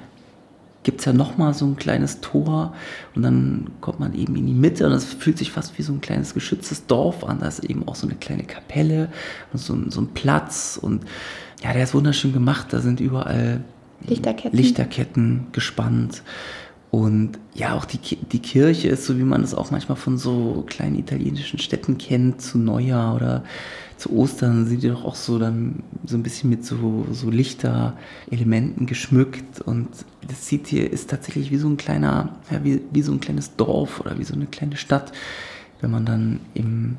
gibt 0.87 1.01
es 1.01 1.05
ja 1.05 1.13
nochmal 1.13 1.53
so 1.53 1.67
ein 1.67 1.75
kleines 1.75 2.21
Tor 2.21 2.73
und 3.17 3.23
dann 3.23 3.67
kommt 3.81 3.99
man 3.99 4.15
eben 4.15 4.37
in 4.37 4.47
die 4.47 4.55
Mitte 4.55 4.87
und 4.87 4.93
es 4.93 5.05
fühlt 5.05 5.37
sich 5.37 5.51
fast 5.51 5.77
wie 5.79 5.83
so 5.83 5.93
ein 5.93 6.01
kleines 6.01 6.33
geschütztes 6.33 6.87
Dorf 6.87 7.25
an. 7.25 7.41
Da 7.41 7.49
ist 7.49 7.65
eben 7.65 7.89
auch 7.89 7.97
so 7.97 8.07
eine 8.07 8.15
kleine 8.15 8.45
Kapelle 8.45 9.09
und 9.53 9.59
so 9.59 9.75
ein, 9.75 9.91
so 9.91 10.01
ein 10.01 10.15
Platz 10.15 10.79
und 10.81 11.03
ja, 11.61 11.73
der 11.73 11.83
ist 11.83 11.93
wunderschön 11.93 12.33
gemacht. 12.33 12.69
Da 12.71 12.79
sind 12.79 13.01
überall 13.01 13.65
Lichterketten, 14.07 14.57
Lichterketten 14.57 15.47
gespannt. 15.51 16.23
Und 16.93 17.33
ja, 17.53 17.75
auch 17.75 17.85
die, 17.85 17.99
die 17.99 18.39
Kirche 18.39 18.87
ist 18.87 19.07
so, 19.07 19.19
wie 19.19 19.25
man 19.25 19.43
es 19.43 19.55
auch 19.55 19.73
manchmal 19.73 19.97
von 19.97 20.19
so 20.19 20.65
kleinen 20.69 20.97
italienischen 20.97 21.59
Städten 21.59 21.99
kennt, 21.99 22.41
zu 22.41 22.59
Neujahr 22.59 23.17
oder 23.17 23.43
zu 23.97 24.13
Ostern 24.13 24.67
sind 24.67 24.83
die 24.83 24.89
doch 24.89 25.05
auch 25.05 25.15
so 25.15 25.39
dann 25.39 25.83
so 26.05 26.17
ein 26.17 26.23
bisschen 26.23 26.51
mit 26.51 26.65
so, 26.65 27.07
so 27.13 27.31
Lichterelementen 27.31 28.87
geschmückt. 28.87 29.61
Und 29.61 29.89
das 30.27 30.47
sieht 30.47 30.67
hier 30.67 30.91
ist 30.91 31.11
tatsächlich 31.11 31.51
wie 31.51 31.57
so 31.57 31.69
ein 31.69 31.77
kleiner, 31.77 32.37
ja, 32.51 32.63
wie, 32.63 32.83
wie 32.93 33.03
so 33.03 33.13
ein 33.13 33.21
kleines 33.21 33.57
Dorf 33.57 34.01
oder 34.01 34.19
wie 34.19 34.25
so 34.25 34.35
eine 34.35 34.47
kleine 34.47 34.77
Stadt, 34.77 35.13
wenn 35.81 35.91
man 35.91 36.05
dann 36.05 36.41
im 36.55 36.97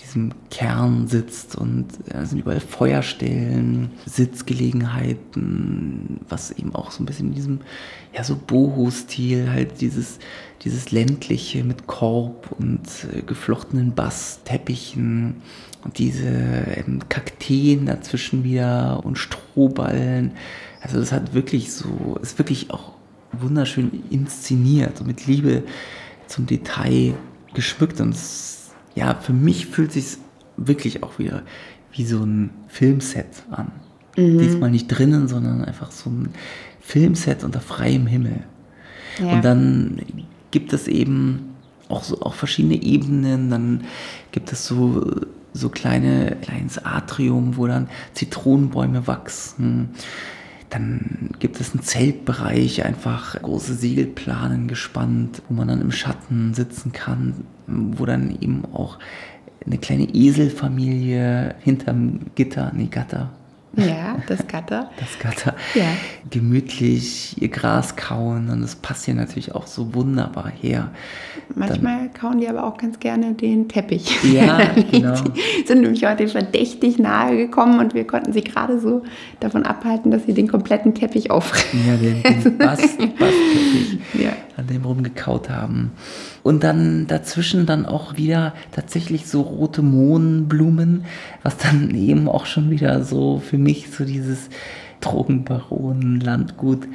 diesem 0.00 0.32
Kern 0.50 1.06
sitzt 1.06 1.56
und 1.56 1.86
da 2.06 2.26
sind 2.26 2.40
überall 2.40 2.60
Feuerstellen, 2.60 3.92
Sitzgelegenheiten, 4.06 6.20
was 6.28 6.50
eben 6.50 6.74
auch 6.74 6.90
so 6.90 7.02
ein 7.02 7.06
bisschen 7.06 7.28
in 7.28 7.34
diesem, 7.34 7.60
ja, 8.12 8.24
so 8.24 8.36
Boho-Stil, 8.36 9.50
halt 9.50 9.80
dieses, 9.80 10.18
dieses 10.62 10.90
ländliche 10.90 11.62
mit 11.62 11.86
Korb 11.86 12.50
und 12.58 12.88
äh, 13.12 13.22
geflochtenen 13.22 13.94
Bassteppichen 13.94 15.36
und 15.84 15.98
diese 15.98 16.28
ähm, 16.28 17.00
Kakteen 17.08 17.86
dazwischen 17.86 18.42
wieder 18.42 19.04
und 19.04 19.16
Strohballen. 19.16 20.32
Also 20.80 20.98
das 20.98 21.12
hat 21.12 21.34
wirklich 21.34 21.72
so, 21.72 22.18
ist 22.20 22.38
wirklich 22.38 22.70
auch 22.70 22.92
wunderschön 23.32 24.02
inszeniert 24.10 25.00
und 25.00 25.06
mit 25.06 25.26
Liebe 25.26 25.62
zum 26.26 26.46
Detail 26.46 27.14
geschmückt 27.52 28.00
und 28.00 28.14
es 28.14 28.63
ja, 28.94 29.14
für 29.14 29.32
mich 29.32 29.66
fühlt 29.66 29.92
sich 29.92 30.18
wirklich 30.56 31.02
auch 31.02 31.18
wieder 31.18 31.42
wie 31.92 32.04
so 32.04 32.24
ein 32.24 32.50
Filmset 32.68 33.44
an. 33.50 33.72
Mhm. 34.16 34.38
Diesmal 34.38 34.70
nicht 34.70 34.88
drinnen, 34.88 35.28
sondern 35.28 35.64
einfach 35.64 35.90
so 35.90 36.10
ein 36.10 36.30
Filmset 36.80 37.44
unter 37.44 37.60
freiem 37.60 38.06
Himmel. 38.06 38.44
Ja. 39.20 39.34
Und 39.34 39.44
dann 39.44 40.02
gibt 40.50 40.72
es 40.72 40.88
eben 40.88 41.54
auch 41.88 42.04
so 42.04 42.20
auch 42.20 42.34
verschiedene 42.34 42.82
Ebenen. 42.82 43.50
Dann 43.50 43.84
gibt 44.32 44.52
es 44.52 44.66
so 44.66 45.04
so 45.52 45.68
kleine 45.68 46.36
kleines 46.42 46.84
Atrium, 46.84 47.56
wo 47.56 47.66
dann 47.66 47.88
Zitronenbäume 48.12 49.06
wachsen. 49.06 49.90
Dann 50.74 51.30
gibt 51.38 51.60
es 51.60 51.72
einen 51.72 51.84
Zeltbereich, 51.84 52.84
einfach 52.84 53.40
große 53.40 53.74
Segelplanen 53.74 54.66
gespannt, 54.66 55.40
wo 55.48 55.54
man 55.54 55.68
dann 55.68 55.80
im 55.80 55.92
Schatten 55.92 56.52
sitzen 56.52 56.90
kann, 56.90 57.44
wo 57.68 58.04
dann 58.04 58.36
eben 58.40 58.64
auch 58.72 58.98
eine 59.64 59.78
kleine 59.78 60.12
Eselfamilie 60.12 61.54
hinterm 61.60 62.18
Gitter, 62.34 62.72
nee, 62.74 62.88
Gatter, 62.88 63.30
ja, 63.76 64.16
das 64.28 64.46
Gatter. 64.46 64.90
Das 64.98 65.18
Gatter. 65.18 65.54
Ja. 65.74 65.86
Gemütlich 66.30 67.40
ihr 67.40 67.48
Gras 67.48 67.96
kauen 67.96 68.48
und 68.50 68.62
das 68.62 68.76
passt 68.76 69.04
hier 69.04 69.14
natürlich 69.14 69.54
auch 69.54 69.66
so 69.66 69.94
wunderbar 69.94 70.50
her. 70.50 70.90
Manchmal 71.54 72.08
Dann, 72.08 72.12
kauen 72.14 72.40
die 72.40 72.48
aber 72.48 72.64
auch 72.64 72.76
ganz 72.76 72.98
gerne 72.98 73.34
den 73.34 73.68
Teppich. 73.68 74.18
Ja, 74.24 74.58
genau. 74.90 75.14
Die 75.20 75.66
sind 75.66 75.82
nämlich 75.82 76.04
heute 76.04 76.28
verdächtig 76.28 76.98
nahe 76.98 77.36
gekommen 77.36 77.78
und 77.78 77.94
wir 77.94 78.06
konnten 78.06 78.32
sie 78.32 78.42
gerade 78.42 78.80
so 78.80 79.02
davon 79.40 79.64
abhalten, 79.64 80.10
dass 80.10 80.24
sie 80.24 80.34
den 80.34 80.48
kompletten 80.48 80.94
Teppich 80.94 81.30
auffressen. 81.30 81.80
Ja, 81.86 81.96
den, 81.96 82.22
den 82.22 82.58
Bast, 82.58 82.98
Bastteppich, 82.98 83.98
ja. 84.14 84.32
An 84.56 84.66
dem 84.66 84.84
rumgekaut 84.84 85.50
haben. 85.50 85.92
Und 86.42 86.64
dann 86.64 87.06
dazwischen 87.06 87.66
dann 87.66 87.86
auch 87.86 88.16
wieder 88.16 88.54
tatsächlich 88.72 89.26
so 89.26 89.42
rote 89.42 89.82
Mohnblumen, 89.82 91.04
was 91.42 91.56
dann 91.56 91.90
eben 91.94 92.28
auch 92.28 92.46
schon 92.46 92.70
wieder 92.70 93.04
so 93.04 93.38
für 93.38 93.58
mich 93.58 93.90
so 93.90 94.04
dieses 94.04 94.48
Drogenbaronen, 95.00 96.20
Landgut. 96.20 96.86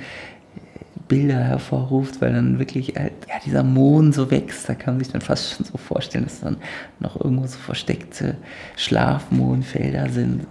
Bilder 1.08 1.40
hervorruft, 1.44 2.22
weil 2.22 2.32
dann 2.32 2.60
wirklich 2.60 2.94
halt, 2.96 3.14
ja, 3.28 3.36
dieser 3.44 3.64
Mohn 3.64 4.14
so 4.14 4.30
wächst, 4.30 4.70
da 4.70 4.76
kann 4.76 4.94
man 4.94 5.04
sich 5.04 5.12
dann 5.12 5.22
fast 5.22 5.56
schon 5.56 5.66
so 5.66 5.78
vorstellen, 5.78 6.24
dass 6.24 6.40
dann 6.40 6.58
noch 7.00 7.20
irgendwo 7.20 7.48
so 7.48 7.58
versteckte 7.58 8.38
Schlafmohnfelder 8.78 10.10
sind. 10.10 10.46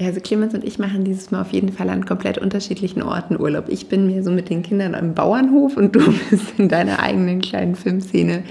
Also 0.00 0.20
Clemens 0.20 0.54
und 0.54 0.64
ich 0.64 0.78
machen 0.78 1.04
dieses 1.04 1.32
Mal 1.32 1.40
auf 1.40 1.52
jeden 1.52 1.72
Fall 1.72 1.90
an 1.90 2.06
komplett 2.06 2.38
unterschiedlichen 2.38 3.02
Orten 3.02 3.38
Urlaub. 3.38 3.64
Ich 3.68 3.88
bin 3.88 4.06
mir 4.06 4.22
so 4.22 4.30
mit 4.30 4.48
den 4.48 4.62
Kindern 4.62 4.94
am 4.94 5.14
Bauernhof 5.14 5.76
und 5.76 5.96
du 5.96 6.00
bist 6.30 6.58
in 6.58 6.68
deiner 6.68 7.00
eigenen 7.02 7.40
kleinen 7.40 7.74
Filmszene 7.74 8.44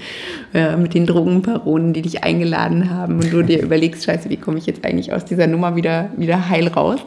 äh, 0.52 0.76
mit 0.76 0.92
den 0.92 1.06
Drogenparonen, 1.06 1.94
die 1.94 2.02
dich 2.02 2.22
eingeladen 2.22 2.90
haben 2.90 3.14
und 3.14 3.32
du 3.32 3.42
dir 3.42 3.62
überlegst, 3.62 4.04
scheiße, 4.04 4.28
wie 4.28 4.36
komme 4.36 4.58
ich 4.58 4.66
jetzt 4.66 4.84
eigentlich 4.84 5.12
aus 5.12 5.24
dieser 5.24 5.46
Nummer 5.46 5.74
wieder, 5.74 6.10
wieder 6.16 6.50
heil 6.50 6.68
raus? 6.68 7.00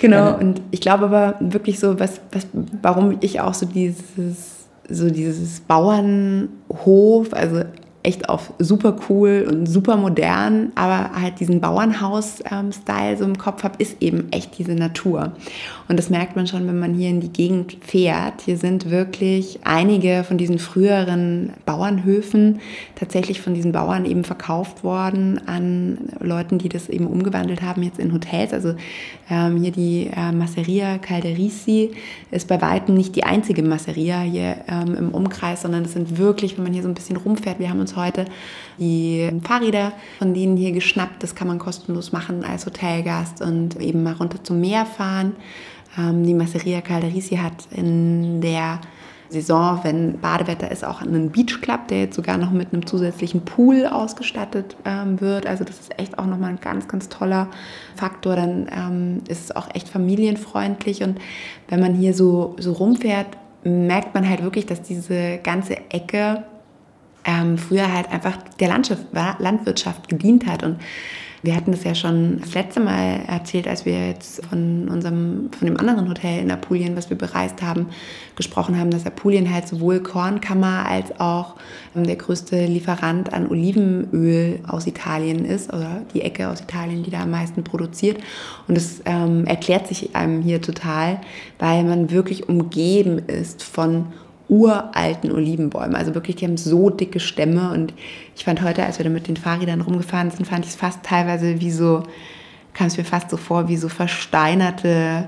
Genau, 0.00 0.36
und 0.36 0.60
ich 0.72 0.80
glaube 0.80 1.04
aber 1.04 1.36
wirklich 1.38 1.78
so, 1.78 2.00
was, 2.00 2.20
was, 2.32 2.46
warum 2.82 3.18
ich 3.20 3.40
auch 3.40 3.54
so 3.54 3.66
dieses, 3.66 4.66
so 4.88 5.08
dieses 5.08 5.60
Bauernhof, 5.60 7.32
also 7.32 7.62
echt 8.02 8.28
auf 8.28 8.52
super 8.58 8.96
cool 9.08 9.46
und 9.48 9.66
super 9.66 9.96
modern, 9.96 10.72
aber 10.74 11.10
halt 11.20 11.38
diesen 11.38 11.60
Bauernhaus-Style 11.60 13.16
so 13.16 13.24
im 13.24 13.38
Kopf 13.38 13.62
habe, 13.62 13.74
ist 13.78 14.02
eben 14.02 14.30
echt 14.32 14.58
diese 14.58 14.74
Natur. 14.74 15.32
Und 15.88 15.98
das 15.98 16.10
merkt 16.10 16.34
man 16.34 16.46
schon, 16.46 16.66
wenn 16.66 16.78
man 16.78 16.94
hier 16.94 17.10
in 17.10 17.20
die 17.20 17.32
Gegend 17.32 17.76
fährt. 17.80 18.42
Hier 18.44 18.56
sind 18.56 18.90
wirklich 18.90 19.60
einige 19.62 20.24
von 20.24 20.36
diesen 20.36 20.58
früheren 20.58 21.52
Bauernhöfen 21.64 22.60
tatsächlich 22.96 23.40
von 23.40 23.54
diesen 23.54 23.72
Bauern 23.72 24.04
eben 24.04 24.24
verkauft 24.24 24.82
worden 24.82 25.40
an 25.46 25.98
Leuten, 26.18 26.58
die 26.58 26.68
das 26.68 26.88
eben 26.88 27.06
umgewandelt 27.06 27.62
haben 27.62 27.82
jetzt 27.82 27.98
in 27.98 28.12
Hotels. 28.12 28.52
Also 28.52 28.74
ähm, 29.30 29.58
hier 29.58 29.70
die 29.70 30.10
äh, 30.14 30.32
Masseria 30.32 30.98
Calderisi 30.98 31.92
ist 32.30 32.48
bei 32.48 32.60
weitem 32.60 32.96
nicht 32.96 33.14
die 33.14 33.24
einzige 33.24 33.62
Masseria 33.62 34.20
hier 34.20 34.56
ähm, 34.68 34.96
im 34.96 35.08
Umkreis, 35.10 35.62
sondern 35.62 35.84
es 35.84 35.92
sind 35.92 36.18
wirklich, 36.18 36.56
wenn 36.56 36.64
man 36.64 36.72
hier 36.72 36.82
so 36.82 36.88
ein 36.88 36.94
bisschen 36.94 37.16
rumfährt, 37.16 37.58
wir 37.58 37.70
haben 37.70 37.80
uns 37.80 37.91
uns 37.92 37.96
heute 37.96 38.24
die 38.78 39.30
Fahrräder 39.42 39.92
von 40.18 40.34
denen 40.34 40.56
hier 40.56 40.72
geschnappt. 40.72 41.22
Das 41.22 41.34
kann 41.34 41.48
man 41.48 41.58
kostenlos 41.58 42.12
machen 42.12 42.44
als 42.44 42.66
Hotelgast 42.66 43.40
und 43.42 43.80
eben 43.80 44.02
mal 44.02 44.14
runter 44.14 44.42
zum 44.42 44.60
Meer 44.60 44.86
fahren. 44.86 45.36
Ähm, 45.98 46.24
die 46.24 46.34
Masseria 46.34 46.80
Calderisi 46.80 47.36
hat 47.36 47.66
in 47.70 48.40
der 48.40 48.80
Saison, 49.28 49.80
wenn 49.82 50.18
Badewetter 50.20 50.70
ist, 50.70 50.84
auch 50.84 51.00
einen 51.00 51.30
Beach 51.30 51.62
Club, 51.62 51.88
der 51.88 52.00
jetzt 52.00 52.16
sogar 52.16 52.36
noch 52.36 52.50
mit 52.50 52.72
einem 52.72 52.86
zusätzlichen 52.86 53.42
Pool 53.42 53.86
ausgestattet 53.86 54.76
ähm, 54.84 55.20
wird. 55.22 55.46
Also 55.46 55.64
das 55.64 55.80
ist 55.80 55.98
echt 55.98 56.18
auch 56.18 56.26
nochmal 56.26 56.50
ein 56.50 56.60
ganz, 56.60 56.86
ganz 56.86 57.08
toller 57.08 57.48
Faktor. 57.96 58.36
Dann 58.36 58.68
ähm, 58.70 59.22
ist 59.28 59.44
es 59.44 59.56
auch 59.56 59.68
echt 59.74 59.88
familienfreundlich 59.88 61.02
und 61.02 61.18
wenn 61.68 61.80
man 61.80 61.94
hier 61.94 62.12
so, 62.12 62.56
so 62.58 62.72
rumfährt, 62.72 63.28
merkt 63.64 64.14
man 64.14 64.28
halt 64.28 64.42
wirklich, 64.42 64.66
dass 64.66 64.82
diese 64.82 65.38
ganze 65.38 65.76
Ecke 65.90 66.44
ähm, 67.24 67.58
früher 67.58 67.92
halt 67.92 68.10
einfach 68.10 68.38
der 68.58 68.68
Landwirtschaft 68.68 70.08
gedient 70.08 70.46
hat 70.46 70.62
und 70.62 70.78
wir 71.44 71.56
hatten 71.56 71.72
das 71.72 71.82
ja 71.82 71.94
schon 71.96 72.40
das 72.40 72.54
letzte 72.54 72.78
Mal 72.78 73.24
erzählt, 73.26 73.66
als 73.66 73.84
wir 73.84 74.06
jetzt 74.06 74.46
von 74.46 74.88
unserem, 74.88 75.50
von 75.58 75.66
dem 75.66 75.76
anderen 75.76 76.08
Hotel 76.08 76.40
in 76.40 76.52
Apulien, 76.52 76.94
was 76.94 77.10
wir 77.10 77.18
bereist 77.18 77.62
haben, 77.62 77.88
gesprochen 78.36 78.78
haben, 78.78 78.92
dass 78.92 79.06
Apulien 79.06 79.52
halt 79.52 79.66
sowohl 79.66 80.00
Kornkammer 80.00 80.86
als 80.88 81.18
auch 81.18 81.56
ähm, 81.96 82.04
der 82.04 82.14
größte 82.14 82.66
Lieferant 82.66 83.32
an 83.32 83.48
Olivenöl 83.48 84.60
aus 84.68 84.86
Italien 84.86 85.44
ist, 85.44 85.72
oder 85.72 86.02
die 86.14 86.22
Ecke 86.22 86.48
aus 86.48 86.60
Italien, 86.60 87.02
die 87.02 87.10
da 87.10 87.22
am 87.22 87.32
meisten 87.32 87.64
produziert. 87.64 88.18
Und 88.68 88.76
das 88.76 89.02
ähm, 89.04 89.44
erklärt 89.44 89.88
sich 89.88 90.14
einem 90.14 90.42
hier 90.42 90.62
total, 90.62 91.20
weil 91.58 91.82
man 91.82 92.12
wirklich 92.12 92.48
umgeben 92.48 93.18
ist 93.18 93.64
von 93.64 94.06
uralten 94.52 95.32
Olivenbäumen. 95.32 95.96
Also 95.96 96.14
wirklich, 96.14 96.36
die 96.36 96.44
haben 96.44 96.58
so 96.58 96.90
dicke 96.90 97.20
Stämme. 97.20 97.72
Und 97.72 97.94
ich 98.36 98.44
fand 98.44 98.62
heute, 98.62 98.84
als 98.84 98.98
wir 98.98 99.04
da 99.04 99.10
mit 99.10 99.26
den 99.26 99.38
Fahrrädern 99.38 99.80
rumgefahren 99.80 100.30
sind, 100.30 100.46
fand 100.46 100.66
ich 100.66 100.72
es 100.72 100.76
fast 100.76 101.02
teilweise 101.02 101.60
wie 101.60 101.70
so, 101.70 102.02
kam 102.74 102.88
es 102.88 102.98
mir 102.98 103.04
fast 103.04 103.30
so 103.30 103.38
vor, 103.38 103.68
wie 103.68 103.78
so 103.78 103.88
versteinerte 103.88 105.26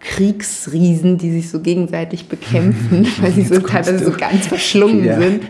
Kriegsriesen, 0.00 1.16
die 1.16 1.30
sich 1.30 1.48
so 1.48 1.60
gegenseitig 1.60 2.26
bekämpfen, 2.26 3.06
weil 3.20 3.30
sie 3.30 3.42
so 3.42 3.60
teilweise 3.60 4.04
so 4.04 4.10
ganz 4.10 4.48
verschlungen 4.48 5.04
ja. 5.04 5.18
sind. 5.18 5.44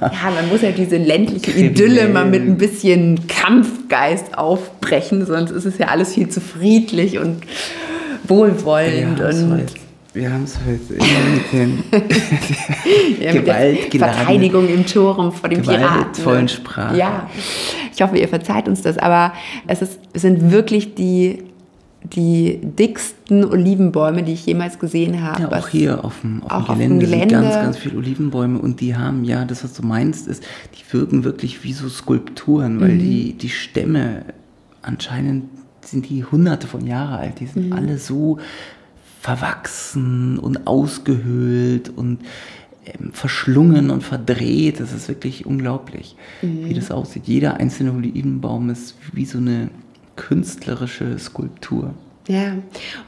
Ja, 0.00 0.30
man 0.34 0.48
muss 0.50 0.60
ja 0.60 0.70
diese 0.70 0.98
ländliche 0.98 1.50
Idylle 1.52 2.08
mal 2.08 2.26
mit 2.26 2.42
ein 2.42 2.58
bisschen 2.58 3.26
Kampfgeist 3.26 4.36
aufbrechen, 4.36 5.24
sonst 5.24 5.50
ist 5.50 5.64
es 5.64 5.78
ja 5.78 5.88
alles 5.88 6.12
viel 6.12 6.28
zu 6.28 6.42
friedlich 6.42 7.18
und 7.18 7.42
wohlwollend. 8.26 9.18
Ja, 9.18 9.28
und 9.28 9.87
wir 10.18 10.32
haben 10.32 10.44
es 10.44 10.58
heute 10.66 10.94
immer 10.94 11.34
mit 11.34 11.52
dem 11.52 11.84
ja, 13.20 13.32
Gewalt 13.32 13.94
Verteidigung 13.94 14.68
im 14.68 14.84
Turm 14.84 15.32
vor 15.32 15.48
dem 15.48 15.62
Piraten. 15.62 16.22
vollen 16.22 16.48
Sprache. 16.48 16.96
Ja, 16.96 17.30
ich 17.94 18.02
hoffe, 18.02 18.18
ihr 18.18 18.28
verzeiht 18.28 18.68
uns 18.68 18.82
das, 18.82 18.98
aber 18.98 19.32
es, 19.68 19.80
ist, 19.80 20.00
es 20.12 20.22
sind 20.22 20.50
wirklich 20.50 20.96
die, 20.96 21.44
die 22.02 22.58
dicksten 22.62 23.44
Olivenbäume, 23.44 24.24
die 24.24 24.32
ich 24.32 24.44
jemals 24.44 24.80
gesehen 24.80 25.22
habe. 25.22 25.42
Ja, 25.42 25.52
auch 25.52 25.68
hier 25.68 26.04
auf 26.04 26.20
dem, 26.20 26.42
auf 26.42 26.66
dem 26.66 26.66
Gelände, 26.66 26.72
auf 26.72 26.78
dem 26.78 26.98
Gelände 26.98 27.34
sind 27.34 27.42
ganz, 27.42 27.54
ganz 27.54 27.78
viele 27.78 27.98
Olivenbäume 27.98 28.58
und 28.58 28.80
die 28.80 28.96
haben, 28.96 29.24
ja, 29.24 29.44
das, 29.44 29.62
was 29.62 29.72
du 29.74 29.86
meinst, 29.86 30.26
ist, 30.26 30.42
die 30.74 30.92
wirken 30.92 31.22
wirklich 31.22 31.62
wie 31.62 31.72
so 31.72 31.88
Skulpturen, 31.88 32.80
weil 32.80 32.94
mhm. 32.94 32.98
die, 32.98 33.32
die 33.34 33.50
Stämme 33.50 34.24
anscheinend 34.82 35.44
sind 35.80 36.08
die 36.10 36.24
hunderte 36.24 36.66
von 36.66 36.86
Jahren 36.86 37.20
alt, 37.20 37.40
die 37.40 37.46
sind 37.46 37.68
mhm. 37.68 37.72
alle 37.72 37.98
so 37.98 38.38
verwachsen 39.28 40.38
und 40.38 40.66
ausgehöhlt 40.66 41.90
und 41.94 42.20
ähm, 42.86 43.12
verschlungen 43.12 43.90
und 43.90 44.02
verdreht. 44.02 44.80
Das 44.80 44.94
ist 44.94 45.06
wirklich 45.08 45.44
unglaublich, 45.44 46.16
mhm. 46.40 46.64
wie 46.64 46.72
das 46.72 46.90
aussieht. 46.90 47.24
Jeder 47.26 47.58
einzelne 47.58 47.92
Olivenbaum 47.92 48.70
ist 48.70 48.94
wie 49.12 49.26
so 49.26 49.36
eine 49.36 49.68
künstlerische 50.16 51.18
Skulptur. 51.18 51.92
Ja, 52.26 52.54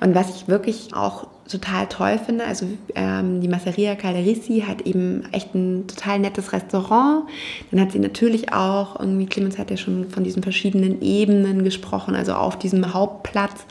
und 0.01 0.15
was 0.15 0.37
ich 0.37 0.47
wirklich 0.47 0.93
auch 0.93 1.27
total 1.49 1.87
toll 1.87 2.19
finde, 2.25 2.45
also 2.45 2.67
ähm, 2.95 3.41
die 3.41 3.49
Masseria 3.49 3.95
Calderisi 3.95 4.65
hat 4.67 4.83
eben 4.83 5.25
echt 5.33 5.55
ein 5.55 5.87
total 5.87 6.19
nettes 6.19 6.53
Restaurant. 6.53 7.25
Dann 7.71 7.81
hat 7.81 7.93
sie 7.93 7.99
natürlich 7.99 8.53
auch, 8.53 9.01
irgendwie 9.01 9.27
Clemens 9.27 9.59
hat 9.59 9.71
ja 9.71 9.79
schon 9.79 10.11
von 10.11 10.23
diesen 10.23 10.43
verschiedenen 10.43 11.01
Ebenen 11.01 11.65
gesprochen, 11.65 12.15
also 12.15 12.35
auf 12.35 12.59
diesem 12.59 12.93
Hauptplatz, 12.93 13.65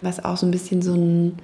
was 0.00 0.24
auch 0.24 0.36
so 0.36 0.46
ein 0.46 0.52
bisschen 0.52 0.80
so 0.80 0.94
ein 0.94 1.38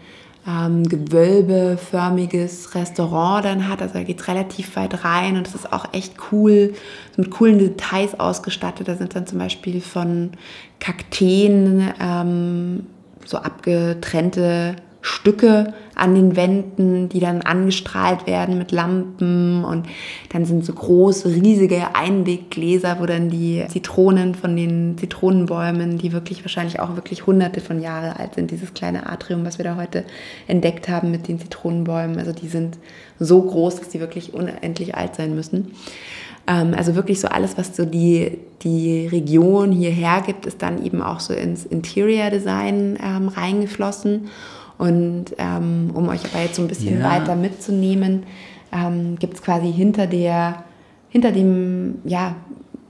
ähm, 0.47 0.89
gewölbeförmiges 0.89 2.75
Restaurant 2.75 3.45
dann 3.45 3.69
hat. 3.69 3.81
Also 3.81 3.95
da 3.95 4.03
geht 4.03 4.29
relativ 4.29 4.77
weit 4.77 5.05
rein 5.05 5.37
und 5.37 5.47
es 5.47 5.55
ist 5.55 5.73
auch 5.73 5.93
echt 5.93 6.15
cool, 6.33 6.75
mit 7.17 7.31
coolen 7.31 7.59
Details 7.59 8.19
ausgestattet. 8.19 8.89
Da 8.89 8.97
sind 8.97 9.15
dann 9.15 9.27
zum 9.27 9.39
Beispiel 9.39 9.81
von 9.81 10.33
Kakteen 10.81 11.93
ähm, 12.01 12.87
so 13.25 13.39
abgetrennte 13.39 14.77
Stücke 15.01 15.73
an 15.95 16.15
den 16.15 16.37
Wänden, 16.37 17.09
die 17.09 17.21
dann 17.21 17.43
angestrahlt 17.43 18.27
werden 18.27 18.59
mit 18.59 18.73
Lampen 18.73 19.65
und 19.65 19.87
dann 20.33 20.45
sind 20.45 20.65
so 20.65 20.73
große, 20.73 21.29
riesige 21.29 21.95
Einweggläser, 21.95 22.97
wo 23.01 23.07
dann 23.07 23.31
die 23.31 23.65
Zitronen 23.69 24.35
von 24.35 24.57
den 24.57 24.97
Zitronenbäumen, 24.99 25.99
die 25.99 26.13
wirklich 26.13 26.45
wahrscheinlich 26.45 26.81
auch 26.81 26.97
wirklich 26.97 27.27
hunderte 27.27 27.61
von 27.61 27.81
Jahren 27.81 28.17
alt 28.17 28.35
sind, 28.35 28.51
dieses 28.51 28.75
kleine 28.75 29.09
Atrium, 29.09 29.45
was 29.45 29.59
wir 29.59 29.65
da 29.65 29.77
heute 29.77 30.05
entdeckt 30.47 30.89
haben 30.89 31.11
mit 31.11 31.29
den 31.29 31.39
Zitronenbäumen, 31.39 32.19
also 32.19 32.33
die 32.33 32.49
sind 32.49 32.79
so 33.19 33.43
groß, 33.43 33.77
dass 33.77 33.89
die 33.89 34.01
wirklich 34.01 34.35
unendlich 34.35 34.95
alt 34.95 35.15
sein 35.15 35.35
müssen. 35.35 35.73
Ähm, 36.47 36.75
also 36.77 36.95
wirklich 36.95 37.21
so 37.21 37.29
alles, 37.29 37.57
was 37.57 37.77
so 37.77 37.85
die, 37.85 38.39
die 38.63 39.07
Region 39.07 39.73
hierher 39.73 40.23
gibt, 40.25 40.47
ist 40.47 40.63
dann 40.63 40.85
eben 40.85 41.03
auch 41.03 41.21
so 41.21 41.33
ins 41.33 41.65
Interior 41.65 42.31
Design 42.31 42.99
ähm, 43.03 43.29
reingeflossen. 43.29 44.29
Und 44.85 45.35
ähm, 45.39 45.93
um 45.95 46.09
euch 46.11 46.21
aber 46.27 46.43
jetzt 46.43 46.57
so 46.57 46.63
ein 46.63 46.69
bisschen 46.69 47.01
ja. 47.01 47.11
weiter 47.11 47.37
mitzunehmen, 47.37 48.25
ähm, 48.71 49.17
gibt 49.19 49.35
es 49.35 49.43
quasi 49.43 49.73
hinter 49.73 50.07
der, 50.07 50.65
hinter 51.09 51.33
dem, 51.33 52.01
ja, 52.05 52.37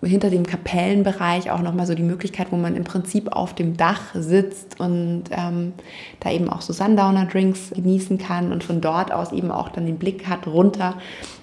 hinter 0.02 0.28
dem 0.28 0.44
Kapellenbereich 0.44 1.52
auch 1.52 1.62
nochmal 1.62 1.86
so 1.86 1.94
die 1.94 2.02
Möglichkeit, 2.02 2.48
wo 2.50 2.56
man 2.56 2.74
im 2.74 2.82
Prinzip 2.82 3.30
auf 3.32 3.54
dem 3.54 3.76
Dach 3.76 4.00
sitzt 4.12 4.80
und 4.80 5.24
ähm, 5.30 5.72
da 6.18 6.32
eben 6.32 6.50
auch 6.50 6.62
so 6.62 6.72
Sundowner-Drinks 6.72 7.70
genießen 7.74 8.18
kann 8.18 8.50
und 8.50 8.64
von 8.64 8.80
dort 8.80 9.12
aus 9.12 9.30
eben 9.30 9.52
auch 9.52 9.68
dann 9.68 9.86
den 9.86 9.96
Blick 9.96 10.26
hat 10.26 10.48
runter 10.48 10.94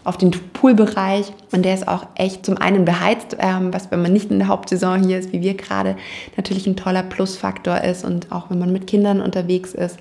auf 0.04 0.18
den 0.18 0.32
Poolbereich. 0.52 1.32
Und 1.54 1.64
der 1.64 1.76
ist 1.76 1.88
auch 1.88 2.06
echt 2.16 2.46
zum 2.46 2.58
einen 2.58 2.84
beheizt, 2.84 3.38
ähm, 3.40 3.74
was 3.74 3.90
wenn 3.90 4.02
man 4.02 4.12
nicht 4.12 4.30
in 4.30 4.40
der 4.40 4.50
Hauptsaison 4.50 5.02
hier 5.02 5.18
ist, 5.18 5.32
wie 5.32 5.42
wir 5.42 5.56
gerade, 5.56 5.96
natürlich 6.36 6.68
ein 6.68 6.76
toller 6.76 7.04
Plusfaktor 7.04 7.80
ist 7.82 8.04
und 8.04 8.34
auch 8.34 8.50
wenn 8.50 8.60
man 8.60 8.74
mit 8.74 8.86
Kindern 8.86 9.22
unterwegs 9.22 9.74
ist. 9.74 9.98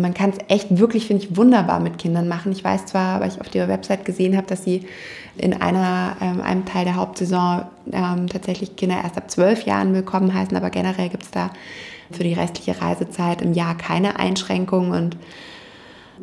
Man 0.00 0.14
kann 0.14 0.30
es 0.30 0.38
echt 0.48 0.78
wirklich, 0.78 1.06
finde 1.06 1.24
ich, 1.24 1.36
wunderbar 1.36 1.80
mit 1.80 1.98
Kindern 1.98 2.28
machen. 2.28 2.52
Ich 2.52 2.64
weiß 2.64 2.86
zwar, 2.86 3.20
weil 3.20 3.28
ich 3.28 3.40
auf 3.40 3.48
der 3.48 3.68
Website 3.68 4.04
gesehen 4.04 4.36
habe, 4.36 4.46
dass 4.46 4.64
sie 4.64 4.86
in 5.36 5.60
einer, 5.60 6.16
ähm, 6.20 6.40
einem 6.40 6.64
Teil 6.64 6.84
der 6.84 6.96
Hauptsaison 6.96 7.64
ähm, 7.92 8.28
tatsächlich 8.28 8.76
Kinder 8.76 8.96
erst 9.02 9.16
ab 9.16 9.30
zwölf 9.30 9.64
Jahren 9.64 9.94
willkommen 9.94 10.32
heißen, 10.32 10.56
aber 10.56 10.70
generell 10.70 11.08
gibt 11.08 11.24
es 11.24 11.30
da 11.30 11.50
für 12.10 12.24
die 12.24 12.34
restliche 12.34 12.80
Reisezeit 12.80 13.40
im 13.42 13.54
Jahr 13.54 13.76
keine 13.76 14.18
Einschränkungen 14.18 14.92
und 14.92 15.16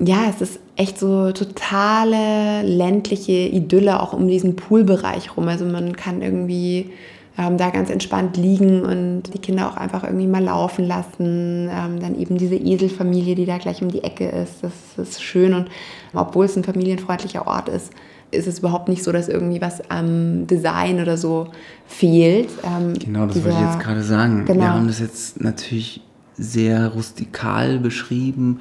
ja, 0.02 0.30
es 0.30 0.40
ist 0.40 0.60
echt 0.78 0.98
so 0.98 1.32
totale 1.32 2.62
ländliche 2.62 3.34
Idylle 3.34 4.02
auch 4.02 4.14
um 4.14 4.28
diesen 4.28 4.56
Poolbereich 4.56 5.36
rum. 5.36 5.48
Also 5.50 5.66
man 5.66 5.96
kann 5.98 6.22
irgendwie 6.22 6.92
ähm, 7.40 7.58
da 7.58 7.70
ganz 7.70 7.90
entspannt 7.90 8.36
liegen 8.36 8.82
und 8.82 9.24
die 9.34 9.40
Kinder 9.40 9.72
auch 9.72 9.78
einfach 9.78 10.04
irgendwie 10.04 10.28
mal 10.28 10.44
laufen 10.44 10.86
lassen. 10.86 11.70
Ähm, 11.72 12.00
dann 12.02 12.20
eben 12.20 12.38
diese 12.38 12.56
Eselfamilie, 12.56 13.36
die 13.36 13.46
da 13.46 13.58
gleich 13.58 13.82
um 13.82 13.90
die 13.90 14.04
Ecke 14.04 14.28
ist. 14.28 14.62
Das, 14.62 14.74
das 14.98 15.10
ist 15.10 15.24
schön 15.24 15.54
und 15.54 15.70
obwohl 16.14 16.46
es 16.46 16.58
ein 16.58 16.66
familienfreundlicher 16.66 17.48
Ort 17.48 17.70
ist, 17.70 17.94
ist 18.32 18.46
es 18.48 18.60
überhaupt 18.60 18.90
nicht 18.90 19.04
so, 19.04 19.12
dass 19.12 19.30
irgendwie 19.30 19.62
was 19.62 19.90
am 19.90 20.48
Design 20.48 21.02
oder 21.02 21.18
so 21.18 21.48
fehlt. 21.88 22.50
Ähm, 22.64 22.94
genau, 23.00 23.26
das 23.26 23.36
dieser, 23.36 23.46
wollte 23.52 23.64
ich 23.64 23.74
jetzt 23.74 23.84
gerade 23.84 24.04
sagen. 24.04 24.46
Genau. 24.46 24.60
Wir 24.60 24.74
haben 24.74 24.88
das 24.88 25.00
jetzt 25.00 25.42
natürlich 25.42 26.02
sehr 26.38 26.90
rustikal 26.90 27.80
beschrieben, 27.80 28.60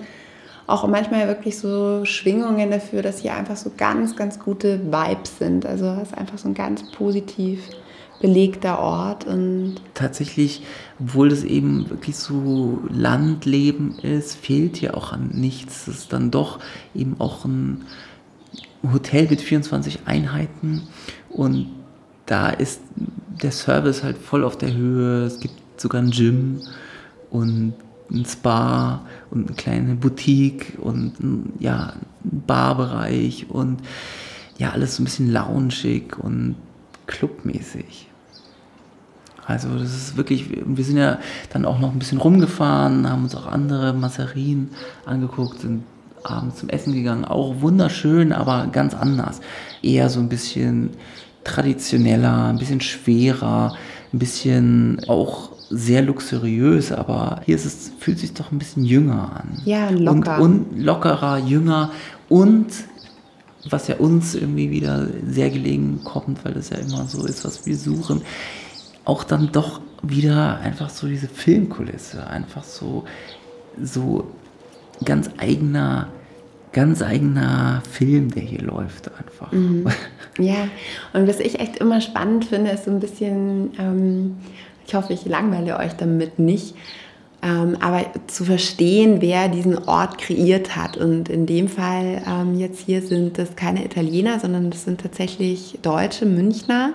auch 0.68 0.88
manchmal 0.88 1.28
wirklich 1.28 1.58
so 1.58 2.06
Schwingungen 2.06 2.72
dafür, 2.72 3.02
dass 3.02 3.20
hier 3.20 3.36
einfach 3.36 3.58
so 3.58 3.72
ganz, 3.76 4.16
ganz 4.16 4.40
gute 4.40 4.80
Vibes 4.92 5.38
sind. 5.38 5.66
Also 5.66 5.86
es 6.02 6.10
ist 6.10 6.18
einfach 6.18 6.38
so 6.38 6.48
ein 6.48 6.54
ganz 6.54 6.90
positiv 6.92 7.62
belegter 8.22 8.80
Ort 8.80 9.26
und 9.26 9.78
tatsächlich, 9.96 10.64
obwohl 11.00 11.30
das 11.30 11.44
eben 11.44 11.90
wirklich 11.90 12.16
so 12.16 12.80
Landleben 12.88 13.98
ist, 14.00 14.36
fehlt 14.36 14.78
hier 14.78 14.96
auch 14.96 15.12
an 15.12 15.32
nichts. 15.34 15.88
Es 15.88 16.02
ist 16.02 16.14
dann 16.14 16.30
doch 16.30 16.60
eben 16.94 17.16
auch 17.20 17.46
ein 17.46 17.84
Hotel 18.94 19.28
mit 19.28 19.42
24 19.42 20.02
Einheiten 20.06 20.84
und 21.30 21.68
da 22.28 22.50
ist 22.50 22.82
der 23.42 23.52
Service 23.52 24.04
halt 24.04 24.18
voll 24.18 24.44
auf 24.44 24.58
der 24.58 24.74
Höhe. 24.74 25.26
Es 25.26 25.40
gibt 25.40 25.80
sogar 25.80 26.02
ein 26.02 26.12
Gym 26.12 26.62
und 27.30 27.74
ein 28.12 28.26
Spa 28.26 29.02
und 29.30 29.48
eine 29.48 29.56
kleine 29.56 29.96
Boutique 29.96 30.78
und 30.80 31.14
ja, 31.60 31.94
ein 32.24 32.44
Barbereich 32.46 33.48
und 33.50 33.80
ja, 34.58 34.72
alles 34.72 34.96
so 34.96 35.02
ein 35.02 35.06
bisschen 35.06 35.32
loungig 35.32 36.18
und 36.20 36.56
clubmäßig. 37.08 38.08
Also 39.46 39.70
das 39.78 39.94
ist 39.96 40.18
wirklich, 40.18 40.46
wir 40.66 40.84
sind 40.86 40.98
ja 40.98 41.20
dann 41.52 41.66
auch 41.66 41.80
noch 41.80 41.92
ein 41.92 42.00
bisschen 42.00 42.20
rumgefahren, 42.20 43.10
haben 43.10 43.24
uns 43.24 43.36
auch 43.36 43.48
andere 43.48 43.94
Masserien 43.94 44.70
angeguckt, 45.06 45.62
sind 45.62 45.84
abends 46.24 46.58
zum 46.58 46.70
Essen 46.70 46.94
gegangen, 46.94 47.26
auch 47.26 47.62
wunderschön, 47.62 48.34
aber 48.34 48.68
ganz 48.72 48.94
anders. 48.94 49.42
Eher 49.82 50.10
so 50.10 50.20
ein 50.20 50.30
bisschen 50.30 50.92
traditioneller, 51.44 52.48
ein 52.48 52.58
bisschen 52.58 52.82
schwerer, 52.82 53.76
ein 54.14 54.20
bisschen 54.20 55.02
auch 55.08 55.52
sehr 55.70 56.02
luxuriös, 56.02 56.92
aber 56.92 57.42
hier 57.46 57.56
ist 57.56 57.66
es, 57.66 57.92
fühlt 58.00 58.20
sich 58.20 58.34
doch 58.34 58.52
ein 58.52 58.60
bisschen 58.60 58.84
jünger 58.84 59.32
an. 59.38 59.62
Ja, 59.66 59.90
locker. 59.90 60.40
Und, 60.40 60.74
und 60.74 60.80
lockerer, 60.84 61.38
jünger 61.40 61.92
und 62.30 62.68
was 63.70 63.88
ja 63.88 63.96
uns 63.98 64.36
irgendwie 64.36 64.72
wieder 64.72 65.08
sehr 65.28 65.50
gelegen 65.50 66.02
kommt, 66.04 66.44
weil 66.44 66.54
das 66.54 66.70
ja 66.70 66.78
immer 66.78 67.06
so 67.06 67.26
ist, 67.26 67.46
was 67.46 67.66
wir 67.66 67.78
suchen, 67.78 68.22
auch 69.06 69.24
dann 69.24 69.52
doch 69.52 69.82
wieder 70.02 70.60
einfach 70.60 70.90
so 70.90 71.08
diese 71.08 71.28
Filmkulisse, 71.28 72.26
einfach 72.28 72.64
so, 72.64 73.06
so 73.82 74.32
ganz 75.06 75.30
eigener, 75.38 76.08
ganz 76.74 77.02
eigener 77.02 77.82
Film, 77.90 78.32
der 78.32 78.44
hier 78.44 78.62
läuft 78.62 79.10
einfach. 79.18 79.52
Mhm. 79.52 79.88
Ja, 80.40 80.70
und 81.12 81.28
was 81.28 81.42
ich 81.42 81.60
echt 81.60 81.78
immer 81.80 82.00
spannend 82.00 82.46
finde, 82.46 82.72
ist 82.72 82.86
so 82.86 82.92
ein 82.92 83.02
bisschen, 83.02 83.72
ähm, 83.78 84.38
ich 84.88 84.96
hoffe, 84.96 85.12
ich 85.12 85.26
langweile 85.26 85.78
euch 85.78 85.92
damit 85.98 86.40
nicht, 86.40 86.74
ähm, 87.44 87.76
aber 87.82 88.06
zu 88.28 88.46
verstehen, 88.46 89.18
wer 89.20 89.50
diesen 89.50 89.78
Ort 89.90 90.20
kreiert 90.20 90.78
hat. 90.78 90.96
Und 90.96 91.28
in 91.28 91.48
dem 91.48 91.68
Fall 91.68 92.22
ähm, 92.26 92.58
jetzt 92.58 92.80
hier 92.80 93.02
sind 93.02 93.38
das 93.38 93.58
keine 93.58 93.84
Italiener, 93.84 94.40
sondern 94.40 94.72
das 94.72 94.86
sind 94.86 95.02
tatsächlich 95.02 95.80
Deutsche, 95.82 96.26
Münchner 96.26 96.94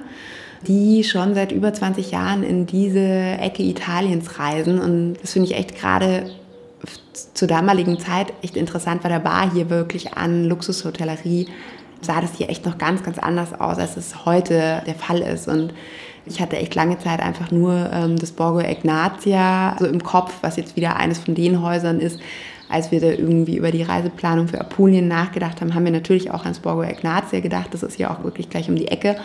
die 0.66 1.04
schon 1.04 1.34
seit 1.34 1.52
über 1.52 1.72
20 1.72 2.10
Jahren 2.10 2.42
in 2.42 2.66
diese 2.66 3.00
Ecke 3.00 3.62
Italiens 3.62 4.38
reisen. 4.38 4.80
Und 4.80 5.16
das 5.22 5.32
finde 5.32 5.50
ich 5.50 5.56
echt 5.56 5.76
gerade 5.76 6.30
zur 7.34 7.48
damaligen 7.48 7.98
Zeit 7.98 8.32
echt 8.42 8.56
interessant, 8.56 9.04
weil 9.04 9.10
der 9.10 9.20
Bar 9.20 9.50
hier 9.52 9.70
wirklich 9.70 10.14
an 10.14 10.44
Luxushotellerie 10.44 11.48
sah 12.00 12.20
das 12.20 12.34
hier 12.34 12.50
echt 12.50 12.66
noch 12.66 12.78
ganz, 12.78 13.02
ganz 13.02 13.18
anders 13.18 13.58
aus, 13.58 13.78
als 13.78 13.96
es 13.96 14.24
heute 14.24 14.82
der 14.86 14.94
Fall 14.94 15.20
ist. 15.20 15.48
Und 15.48 15.72
ich 16.26 16.40
hatte 16.40 16.56
echt 16.56 16.74
lange 16.74 16.98
Zeit 16.98 17.20
einfach 17.20 17.50
nur 17.50 17.90
ähm, 17.92 18.16
das 18.16 18.32
Borgo 18.32 18.60
Ignatia 18.60 19.76
so 19.78 19.86
im 19.86 20.02
Kopf, 20.02 20.34
was 20.42 20.56
jetzt 20.56 20.76
wieder 20.76 20.96
eines 20.96 21.18
von 21.18 21.34
den 21.34 21.62
Häusern 21.62 22.00
ist, 22.00 22.20
als 22.68 22.90
wir 22.90 23.00
da 23.00 23.08
irgendwie 23.08 23.56
über 23.56 23.70
die 23.70 23.82
Reiseplanung 23.82 24.48
für 24.48 24.60
Apulien 24.60 25.08
nachgedacht 25.08 25.60
haben, 25.60 25.74
haben 25.74 25.84
wir 25.84 25.92
natürlich 25.92 26.30
auch 26.30 26.42
ans 26.42 26.58
Borgo 26.58 26.82
Ignatia 26.82 27.40
gedacht. 27.40 27.68
Das 27.72 27.82
ist 27.82 27.98
ja 27.98 28.10
auch 28.10 28.24
wirklich 28.24 28.50
gleich 28.50 28.68
um 28.68 28.76
die 28.76 28.88
Ecke. 28.88 29.16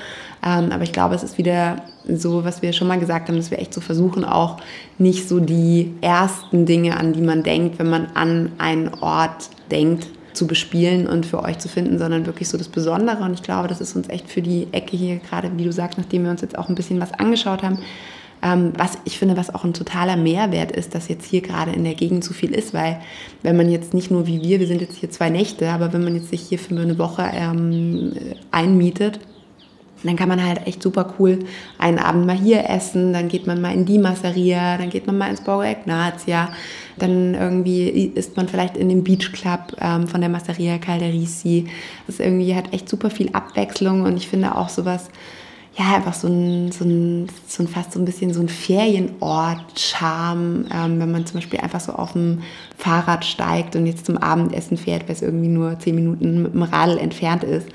Ähm, 0.45 0.71
aber 0.71 0.83
ich 0.83 0.93
glaube, 0.93 1.15
es 1.15 1.23
ist 1.23 1.37
wieder 1.37 1.83
so, 2.07 2.43
was 2.43 2.61
wir 2.61 2.73
schon 2.73 2.87
mal 2.87 2.99
gesagt 2.99 3.29
haben, 3.29 3.37
dass 3.37 3.51
wir 3.51 3.59
echt 3.59 3.73
so 3.73 3.81
versuchen, 3.81 4.25
auch 4.25 4.57
nicht 4.97 5.27
so 5.27 5.39
die 5.39 5.93
ersten 6.01 6.65
Dinge, 6.65 6.97
an 6.97 7.13
die 7.13 7.21
man 7.21 7.43
denkt, 7.43 7.79
wenn 7.79 7.89
man 7.89 8.07
an 8.13 8.51
einen 8.57 8.93
Ort 9.01 9.49
denkt, 9.71 10.07
zu 10.33 10.47
bespielen 10.47 11.07
und 11.07 11.25
für 11.25 11.43
euch 11.43 11.59
zu 11.59 11.67
finden, 11.67 11.97
sondern 11.97 12.25
wirklich 12.25 12.47
so 12.47 12.57
das 12.57 12.69
Besondere. 12.69 13.23
Und 13.23 13.33
ich 13.33 13.43
glaube, 13.43 13.67
das 13.67 13.81
ist 13.81 13.95
uns 13.95 14.07
echt 14.09 14.29
für 14.29 14.41
die 14.41 14.67
Ecke 14.71 14.95
hier, 14.95 15.17
gerade 15.17 15.51
wie 15.57 15.63
du 15.63 15.71
sagst, 15.71 15.97
nachdem 15.97 16.23
wir 16.23 16.31
uns 16.31 16.41
jetzt 16.41 16.57
auch 16.57 16.69
ein 16.69 16.75
bisschen 16.75 17.01
was 17.01 17.13
angeschaut 17.13 17.63
haben, 17.63 17.79
ähm, 18.43 18.73
was 18.77 18.97
ich 19.05 19.19
finde, 19.19 19.37
was 19.37 19.53
auch 19.53 19.63
ein 19.63 19.73
totaler 19.73 20.17
Mehrwert 20.17 20.71
ist, 20.71 20.95
dass 20.95 21.07
jetzt 21.07 21.25
hier 21.25 21.41
gerade 21.41 21.71
in 21.71 21.83
der 21.83 21.93
Gegend 21.93 22.23
so 22.23 22.33
viel 22.33 22.53
ist, 22.53 22.73
weil 22.73 22.99
wenn 23.43 23.57
man 23.57 23.69
jetzt 23.69 23.93
nicht 23.93 24.11
nur 24.11 24.27
wie 24.27 24.41
wir, 24.41 24.59
wir 24.59 24.67
sind 24.67 24.81
jetzt 24.81 24.97
hier 24.97 25.11
zwei 25.11 25.29
Nächte, 25.29 25.69
aber 25.69 25.93
wenn 25.93 26.03
man 26.03 26.15
jetzt 26.15 26.29
sich 26.29 26.41
hier 26.41 26.59
für 26.59 26.75
eine 26.75 26.97
Woche 26.97 27.29
ähm, 27.33 28.13
einmietet, 28.51 29.19
dann 30.03 30.15
kann 30.15 30.29
man 30.29 30.43
halt 30.43 30.65
echt 30.65 30.81
super 30.81 31.13
cool 31.19 31.39
einen 31.77 31.99
Abend 31.99 32.25
mal 32.25 32.37
hier 32.37 32.69
essen, 32.69 33.13
dann 33.13 33.27
geht 33.27 33.45
man 33.45 33.61
mal 33.61 33.73
in 33.73 33.85
die 33.85 33.99
Masseria, 33.99 34.77
dann 34.77 34.89
geht 34.89 35.05
man 35.05 35.17
mal 35.17 35.29
ins 35.29 35.41
Borgo 35.41 35.63
Ignatia, 35.63 36.49
dann 36.97 37.35
irgendwie 37.35 38.11
ist 38.15 38.35
man 38.37 38.47
vielleicht 38.47 38.77
in 38.77 38.89
dem 38.89 39.03
Beach 39.03 39.31
Club 39.31 39.75
ähm, 39.79 40.07
von 40.07 40.21
der 40.21 40.29
Masseria 40.29 40.77
Calderisi. 40.77 41.67
Das 42.07 42.19
irgendwie 42.19 42.55
hat 42.55 42.73
echt 42.73 42.89
super 42.89 43.09
viel 43.09 43.29
Abwechslung 43.33 44.01
und 44.01 44.17
ich 44.17 44.27
finde 44.27 44.55
auch 44.55 44.69
sowas, 44.69 45.09
ja, 45.77 45.95
einfach 45.95 46.13
so 46.13 46.27
ein, 46.27 46.69
so 46.71 46.83
ein, 46.83 47.27
so 47.47 47.63
ein 47.63 47.67
fast 47.67 47.93
so 47.93 47.99
ein 47.99 48.05
bisschen 48.05 48.33
so 48.33 48.41
ein 48.41 48.49
Ferienort-Charme, 48.49 50.65
ähm, 50.73 50.99
wenn 50.99 51.11
man 51.11 51.25
zum 51.25 51.39
Beispiel 51.39 51.61
einfach 51.61 51.79
so 51.79 51.93
auf 51.93 52.11
dem 52.13 52.41
Fahrrad 52.77 53.23
steigt 53.23 53.77
und 53.77 53.85
jetzt 53.85 54.05
zum 54.05 54.17
Abendessen 54.17 54.75
fährt, 54.77 55.07
weil 55.07 55.15
es 55.15 55.21
irgendwie 55.21 55.47
nur 55.47 55.79
zehn 55.79 55.95
Minuten 55.95 56.43
mit 56.43 56.53
dem 56.53 56.63
Radl 56.63 56.97
entfernt 56.97 57.45
ist. 57.45 57.69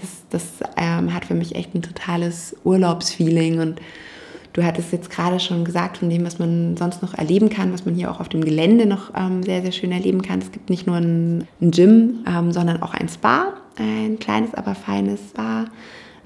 Das, 0.00 0.10
das 0.30 0.44
ähm, 0.76 1.14
hat 1.14 1.24
für 1.24 1.34
mich 1.34 1.54
echt 1.54 1.72
ein 1.74 1.82
totales 1.82 2.56
Urlaubsfeeling 2.64 3.60
und 3.60 3.80
Du 4.52 4.64
hattest 4.64 4.90
jetzt 4.90 5.10
gerade 5.10 5.38
schon 5.38 5.64
gesagt, 5.66 5.98
von 5.98 6.08
dem, 6.08 6.24
was 6.24 6.38
man 6.38 6.78
sonst 6.78 7.02
noch 7.02 7.12
erleben 7.12 7.50
kann, 7.50 7.74
was 7.74 7.84
man 7.84 7.94
hier 7.94 8.10
auch 8.10 8.20
auf 8.20 8.30
dem 8.30 8.42
Gelände 8.42 8.86
noch 8.86 9.12
ähm, 9.14 9.42
sehr, 9.42 9.60
sehr 9.60 9.70
schön 9.70 9.92
erleben 9.92 10.22
kann. 10.22 10.38
Es 10.38 10.50
gibt 10.50 10.70
nicht 10.70 10.86
nur 10.86 10.96
ein, 10.96 11.46
ein 11.60 11.72
Gym, 11.72 12.24
ähm, 12.26 12.52
sondern 12.52 12.80
auch 12.80 12.94
ein 12.94 13.10
Spa, 13.10 13.52
ein 13.78 14.18
kleines, 14.18 14.54
aber 14.54 14.74
feines 14.74 15.20
Spa 15.28 15.66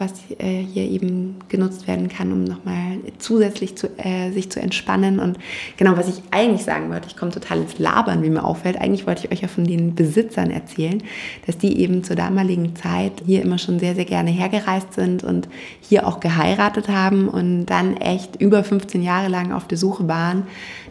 was 0.01 0.13
äh, 0.39 0.63
hier 0.63 0.85
eben 0.85 1.37
genutzt 1.49 1.87
werden 1.87 2.09
kann, 2.09 2.33
um 2.33 2.45
nochmal 2.45 2.99
zusätzlich 3.19 3.77
zu, 3.77 3.89
äh, 3.99 4.31
sich 4.33 4.51
zu 4.51 4.61
entspannen. 4.61 5.19
Und 5.19 5.39
genau, 5.77 5.97
was 5.97 6.09
ich 6.09 6.23
eigentlich 6.31 6.65
sagen 6.65 6.91
wollte, 6.91 7.09
ich 7.09 7.17
komme 7.17 7.31
total 7.31 7.59
ins 7.59 7.79
Labern, 7.79 8.23
wie 8.23 8.31
mir 8.31 8.45
auffällt. 8.45 8.81
Eigentlich 8.81 9.07
wollte 9.07 9.27
ich 9.27 9.33
euch 9.33 9.43
ja 9.43 9.49
von 9.49 9.65
den 9.65 9.95
Besitzern 9.95 10.51
erzählen, 10.51 11.03
dass 11.47 11.59
die 11.59 11.79
eben 11.81 12.03
zur 12.03 12.17
damaligen 12.17 12.75
Zeit 12.75 13.23
hier 13.25 13.43
immer 13.43 13.59
schon 13.59 13.79
sehr, 13.79 13.95
sehr 13.95 14.07
gerne 14.07 14.31
hergereist 14.31 14.95
sind 14.95 15.23
und 15.23 15.49
hier 15.81 16.07
auch 16.07 16.21
geheiratet 16.21 16.89
haben 16.89 17.29
und 17.29 17.67
dann 17.67 17.97
echt 17.97 18.41
über 18.41 18.65
15 18.65 19.03
Jahre 19.03 19.29
lang 19.29 19.53
auf 19.53 19.69
der 19.69 19.79
Suche 19.79 20.09
waren 20.09 20.45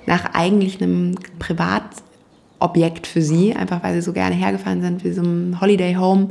nach 0.05 0.33
eigentlich 0.33 0.81
einem 0.81 1.15
Privatobjekt 1.39 3.07
für 3.07 3.21
sie, 3.21 3.55
einfach 3.55 3.83
weil 3.83 3.93
sie 3.93 4.01
so 4.01 4.13
gerne 4.13 4.35
hergefahren 4.35 4.81
sind, 4.81 5.03
wie 5.03 5.11
so 5.11 5.21
einem 5.21 5.59
Holiday 5.61 5.95
Home 5.95 6.29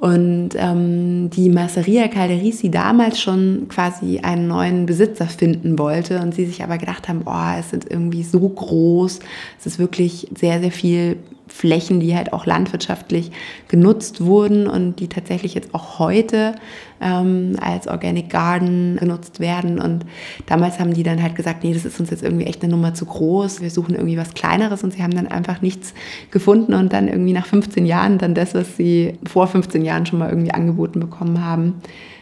Und 0.00 0.50
ähm, 0.56 1.28
die 1.28 1.50
Masseria 1.50 2.08
Calderisi 2.08 2.70
damals 2.70 3.20
schon 3.20 3.66
quasi 3.68 4.20
einen 4.20 4.48
neuen 4.48 4.86
Besitzer 4.86 5.26
finden 5.26 5.78
wollte 5.78 6.20
und 6.20 6.34
sie 6.34 6.46
sich 6.46 6.62
aber 6.62 6.78
gedacht 6.78 7.06
haben, 7.06 7.20
boah, 7.20 7.56
es 7.60 7.68
sind 7.68 7.90
irgendwie 7.90 8.22
so 8.22 8.40
groß, 8.40 9.20
es 9.58 9.66
ist 9.66 9.78
wirklich 9.78 10.26
sehr, 10.34 10.58
sehr 10.60 10.72
viel 10.72 11.18
Flächen, 11.52 12.00
die 12.00 12.16
halt 12.16 12.32
auch 12.32 12.46
landwirtschaftlich 12.46 13.32
genutzt 13.68 14.24
wurden 14.24 14.66
und 14.66 15.00
die 15.00 15.08
tatsächlich 15.08 15.54
jetzt 15.54 15.74
auch 15.74 15.98
heute 15.98 16.54
ähm, 17.00 17.56
als 17.60 17.88
Organic 17.88 18.30
Garden 18.30 18.96
genutzt 18.96 19.40
werden. 19.40 19.80
Und 19.80 20.06
damals 20.46 20.78
haben 20.78 20.94
die 20.94 21.02
dann 21.02 21.22
halt 21.22 21.34
gesagt, 21.34 21.64
nee, 21.64 21.74
das 21.74 21.84
ist 21.84 21.98
uns 21.98 22.10
jetzt 22.10 22.22
irgendwie 22.22 22.46
echt 22.46 22.62
eine 22.62 22.70
Nummer 22.70 22.94
zu 22.94 23.04
groß. 23.04 23.60
Wir 23.60 23.70
suchen 23.70 23.94
irgendwie 23.94 24.16
was 24.16 24.34
Kleineres 24.34 24.84
und 24.84 24.92
sie 24.92 25.02
haben 25.02 25.14
dann 25.14 25.26
einfach 25.26 25.60
nichts 25.60 25.92
gefunden 26.30 26.74
und 26.74 26.92
dann 26.92 27.08
irgendwie 27.08 27.32
nach 27.32 27.46
15 27.46 27.84
Jahren 27.84 28.18
dann 28.18 28.34
das, 28.34 28.54
was 28.54 28.76
sie 28.76 29.18
vor 29.26 29.46
15 29.46 29.84
Jahren 29.84 30.06
schon 30.06 30.18
mal 30.18 30.30
irgendwie 30.30 30.52
angeboten 30.52 31.00
bekommen 31.00 31.44
haben, 31.44 31.74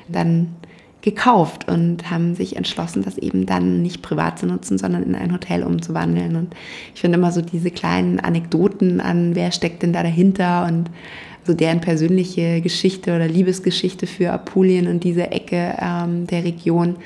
dann 0.09 0.49
gekauft 1.01 1.69
und 1.69 2.11
haben 2.11 2.35
sich 2.35 2.57
entschlossen, 2.57 3.03
das 3.03 3.19
eben 3.19 3.47
dann 3.47 3.83
nicht 3.83 4.03
privat 4.03 4.39
zu 4.39 4.47
nutzen, 4.47 4.79
sondern 4.79 5.05
in 5.05 5.15
ein 5.15 5.33
Hotel 5.33 5.63
umzuwandeln. 5.63 6.37
Und 6.37 6.55
ich 6.95 7.01
finde 7.01 7.19
immer 7.19 7.31
so 7.31 7.41
diese 7.41 7.71
kleinen 7.71 8.19
Anekdoten 8.19 9.01
an, 9.01 9.35
wer 9.35 9.53
steckt 9.53 9.83
denn 9.83 9.93
da 9.93 10.03
dahinter 10.03 10.67
und 10.67 10.91
so 11.45 11.55
deren 11.55 11.81
persönliche 11.81 12.61
Geschichte 12.61 13.15
oder 13.15 13.27
Liebesgeschichte 13.27 14.07
für 14.07 14.33
Apulien 14.33 14.87
und 14.87 15.05
diese 15.05 15.31
Ecke 15.31 15.77
ähm, 15.81 16.27
der 16.27 16.45
Region. 16.45 16.97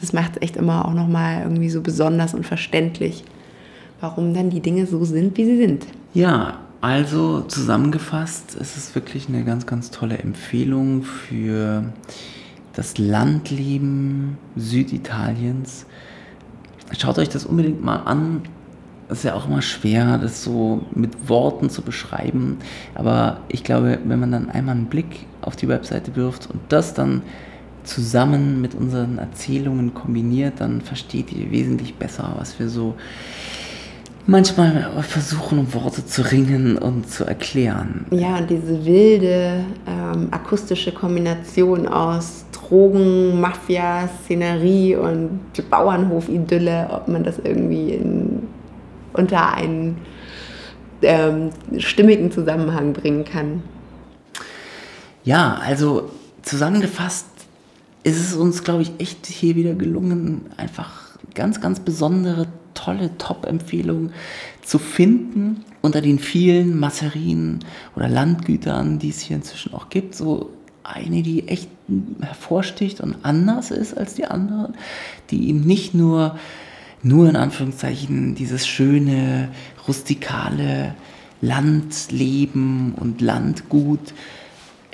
Das 0.00 0.12
macht 0.12 0.32
es 0.36 0.42
echt 0.42 0.56
immer 0.56 0.86
auch 0.86 0.94
nochmal 0.94 1.42
irgendwie 1.42 1.70
so 1.70 1.82
besonders 1.82 2.34
und 2.34 2.44
verständlich, 2.44 3.22
warum 4.00 4.34
dann 4.34 4.50
die 4.50 4.60
Dinge 4.60 4.86
so 4.86 5.04
sind, 5.04 5.36
wie 5.36 5.44
sie 5.44 5.56
sind. 5.56 5.86
Ja, 6.14 6.58
also 6.80 7.42
zusammengefasst, 7.42 8.56
es 8.60 8.76
ist 8.76 8.94
wirklich 8.96 9.28
eine 9.28 9.44
ganz, 9.44 9.66
ganz 9.66 9.92
tolle 9.92 10.18
Empfehlung 10.18 11.04
für 11.04 11.84
das 12.74 12.98
Landleben 12.98 14.38
Süditaliens. 14.56 15.86
Schaut 16.98 17.18
euch 17.18 17.28
das 17.28 17.44
unbedingt 17.44 17.82
mal 17.84 17.96
an. 17.96 18.42
Es 19.08 19.18
ist 19.18 19.24
ja 19.24 19.34
auch 19.34 19.46
immer 19.46 19.62
schwer, 19.62 20.18
das 20.18 20.42
so 20.42 20.82
mit 20.94 21.28
Worten 21.28 21.68
zu 21.68 21.82
beschreiben. 21.82 22.58
Aber 22.94 23.40
ich 23.48 23.62
glaube, 23.62 23.98
wenn 24.04 24.20
man 24.20 24.32
dann 24.32 24.50
einmal 24.50 24.74
einen 24.74 24.86
Blick 24.86 25.26
auf 25.42 25.56
die 25.56 25.68
Webseite 25.68 26.16
wirft 26.16 26.48
und 26.50 26.60
das 26.68 26.94
dann 26.94 27.22
zusammen 27.84 28.60
mit 28.60 28.74
unseren 28.74 29.18
Erzählungen 29.18 29.92
kombiniert, 29.92 30.54
dann 30.58 30.80
versteht 30.80 31.32
ihr 31.32 31.50
wesentlich 31.50 31.96
besser, 31.96 32.34
was 32.38 32.58
wir 32.58 32.68
so 32.68 32.94
manchmal 34.26 34.88
versuchen, 35.02 35.58
um 35.58 35.74
Worte 35.74 36.06
zu 36.06 36.22
ringen 36.30 36.78
und 36.78 37.10
zu 37.10 37.24
erklären. 37.24 38.06
Ja, 38.10 38.38
und 38.38 38.50
diese 38.50 38.84
wilde 38.84 39.64
ähm, 39.86 40.28
akustische 40.30 40.92
Kombination 40.92 41.88
aus 41.88 42.44
Drogen, 42.72 43.38
Mafia, 43.38 44.08
Szenerie 44.24 44.96
und 44.96 45.40
Bauernhof-Idylle, 45.68 46.88
ob 46.90 47.06
man 47.06 47.22
das 47.22 47.38
irgendwie 47.38 47.90
in, 47.90 48.48
unter 49.12 49.52
einen 49.52 49.98
ähm, 51.02 51.50
stimmigen 51.76 52.32
Zusammenhang 52.32 52.94
bringen 52.94 53.26
kann. 53.26 53.62
Ja, 55.22 55.60
also 55.62 56.08
zusammengefasst 56.40 57.26
ist 58.04 58.18
es 58.18 58.34
uns, 58.34 58.64
glaube 58.64 58.82
ich, 58.82 58.92
echt 58.98 59.26
hier 59.26 59.54
wieder 59.54 59.74
gelungen, 59.74 60.46
einfach 60.56 61.18
ganz, 61.34 61.60
ganz 61.60 61.78
besondere, 61.78 62.46
tolle 62.72 63.18
Top-Empfehlungen 63.18 64.14
zu 64.64 64.78
finden 64.78 65.62
unter 65.82 66.00
den 66.00 66.18
vielen 66.18 66.80
Masserien 66.80 67.58
oder 67.94 68.08
Landgütern, 68.08 68.98
die 68.98 69.10
es 69.10 69.20
hier 69.20 69.36
inzwischen 69.36 69.74
auch 69.74 69.90
gibt. 69.90 70.14
So 70.14 70.50
eine, 70.84 71.22
die 71.22 71.48
echt 71.48 71.68
hervorsticht 72.20 73.00
und 73.00 73.16
anders 73.22 73.70
ist 73.70 73.96
als 73.96 74.14
die 74.14 74.26
anderen, 74.26 74.74
die 75.30 75.48
eben 75.48 75.60
nicht 75.60 75.94
nur, 75.94 76.38
nur 77.02 77.28
in 77.28 77.36
Anführungszeichen 77.36 78.34
dieses 78.34 78.66
schöne, 78.66 79.48
rustikale 79.86 80.94
Landleben 81.40 82.94
und 82.94 83.20
Landgut 83.20 84.14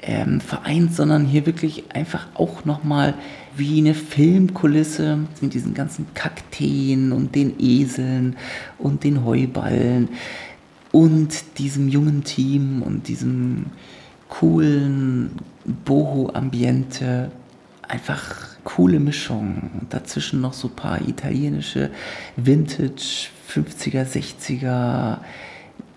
ähm, 0.02 0.40
vereint, 0.40 0.94
sondern 0.94 1.26
hier 1.26 1.44
wirklich 1.46 1.84
einfach 1.94 2.26
auch 2.34 2.64
nochmal 2.64 3.14
wie 3.56 3.78
eine 3.78 3.94
Filmkulisse 3.94 5.18
mit 5.40 5.54
diesen 5.54 5.74
ganzen 5.74 6.06
Kakteen 6.14 7.12
und 7.12 7.34
den 7.34 7.54
Eseln 7.58 8.36
und 8.78 9.04
den 9.04 9.24
Heuballen 9.24 10.08
und 10.92 11.58
diesem 11.58 11.88
jungen 11.88 12.24
Team 12.24 12.82
und 12.82 13.08
diesem 13.08 13.66
coolen 14.28 15.32
Boho-Ambiente. 15.84 17.30
Einfach 17.86 18.46
coole 18.64 19.00
Mischung. 19.00 19.70
Dazwischen 19.88 20.40
noch 20.40 20.52
so 20.52 20.68
ein 20.68 20.74
paar 20.74 21.00
italienische 21.06 21.90
Vintage 22.36 23.28
50er, 23.48 24.04
60er 24.04 25.18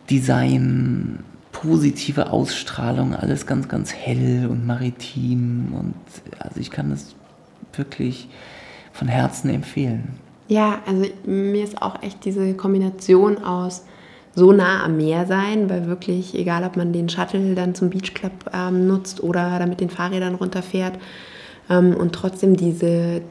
Design, 0.10 1.20
positive 1.52 2.32
Ausstrahlung, 2.32 3.16
alles 3.16 3.46
ganz, 3.46 3.68
ganz 3.68 3.94
hell 3.94 4.48
und 4.50 4.66
maritim. 4.66 5.74
Und 5.74 5.96
also 6.40 6.60
ich 6.60 6.72
kann 6.72 6.90
das 6.90 7.16
wirklich 7.74 8.30
von 8.94 9.08
Herzen 9.08 9.50
empfehlen. 9.50 10.20
Ja, 10.48 10.82
also 10.86 11.06
mir 11.26 11.64
ist 11.64 11.82
auch 11.82 12.02
echt 12.04 12.26
diese 12.26 12.54
Kombination 12.56 13.38
aus 13.44 13.86
so 14.36 14.52
nah 14.52 14.84
am 14.84 14.98
Meer 14.98 15.26
sein, 15.26 15.70
weil 15.70 15.88
wirklich, 15.88 16.36
egal 16.36 16.64
ob 16.64 16.78
man 16.78 16.94
den 16.94 17.10
Shuttle 17.10 17.56
dann 17.56 17.76
zum 17.76 17.90
Beach 17.90 18.14
Club 18.14 18.32
ähm, 18.54 18.88
nutzt 18.88 19.22
oder 19.22 19.60
da 19.60 19.66
mit 19.66 19.82
den 19.82 19.90
Fahrrädern 19.90 20.36
runterfährt 20.36 20.98
ähm, 21.70 21.96
und 21.96 22.14
trotzdem 22.14 22.56
diese, 22.56 23.22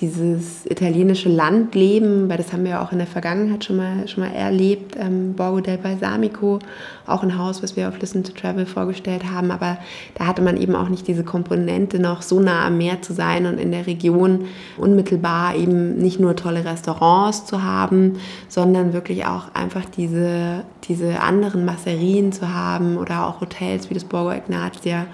dieses 0.00 0.66
italienische 0.66 1.28
Landleben, 1.28 2.28
weil 2.28 2.36
das 2.36 2.52
haben 2.52 2.64
wir 2.64 2.72
ja 2.72 2.84
auch 2.84 2.92
in 2.92 2.98
der 2.98 3.06
Vergangenheit 3.06 3.64
schon 3.64 3.76
mal, 3.76 4.06
schon 4.08 4.24
mal 4.24 4.32
erlebt, 4.32 4.96
ähm, 4.98 5.34
Borgo 5.34 5.60
del 5.60 5.78
Balsamico, 5.78 6.58
auch 7.06 7.22
ein 7.22 7.38
Haus, 7.38 7.62
was 7.62 7.76
wir 7.76 7.88
auf 7.88 7.98
Listen 8.00 8.24
to 8.24 8.32
Travel 8.32 8.66
vorgestellt 8.66 9.24
haben, 9.30 9.50
aber 9.50 9.78
da 10.14 10.26
hatte 10.26 10.42
man 10.42 10.56
eben 10.56 10.74
auch 10.74 10.88
nicht 10.88 11.06
diese 11.06 11.24
Komponente 11.24 11.98
noch 11.98 12.22
so 12.22 12.40
nah 12.40 12.66
am 12.66 12.78
Meer 12.78 13.02
zu 13.02 13.12
sein 13.12 13.46
und 13.46 13.58
in 13.58 13.70
der 13.70 13.86
Region 13.86 14.46
unmittelbar 14.76 15.56
eben 15.56 15.96
nicht 15.96 16.20
nur 16.20 16.36
tolle 16.36 16.64
Restaurants 16.64 17.46
zu 17.46 17.62
haben, 17.62 18.18
sondern 18.48 18.92
wirklich 18.92 19.26
auch 19.26 19.54
einfach 19.54 19.84
diese, 19.84 20.64
diese 20.84 21.20
anderen 21.20 21.64
Masserien 21.64 22.32
zu 22.32 22.52
haben 22.52 22.96
oder 22.96 23.26
auch 23.26 23.40
Hotels 23.40 23.90
wie 23.90 23.94
das 23.94 24.04
Borgo 24.04 24.32
Ignatia, 24.32 25.06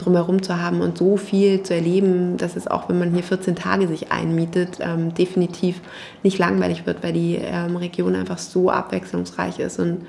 drumherum 0.00 0.42
zu 0.42 0.60
haben 0.60 0.80
und 0.80 0.98
so 0.98 1.16
viel 1.16 1.62
zu 1.62 1.74
erleben, 1.74 2.36
dass 2.36 2.56
es 2.56 2.66
auch, 2.66 2.88
wenn 2.88 2.98
man 2.98 3.12
hier 3.12 3.22
14 3.22 3.56
Tage 3.56 3.86
sich 3.88 4.10
einmietet, 4.10 4.78
ähm, 4.80 5.14
definitiv 5.14 5.80
nicht 6.22 6.38
langweilig 6.38 6.86
wird, 6.86 7.02
weil 7.02 7.12
die 7.12 7.36
ähm, 7.36 7.76
Region 7.76 8.14
einfach 8.14 8.38
so 8.38 8.70
abwechslungsreich 8.70 9.58
ist. 9.58 9.78
Und 9.78 10.06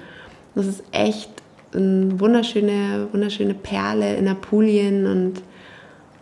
das 0.55 0.67
ist 0.67 0.83
echt 0.91 1.29
eine 1.73 2.19
wunderschöne, 2.19 3.07
wunderschöne 3.11 3.53
Perle 3.53 4.15
in 4.15 4.27
Apulien 4.27 5.05
und 5.05 5.41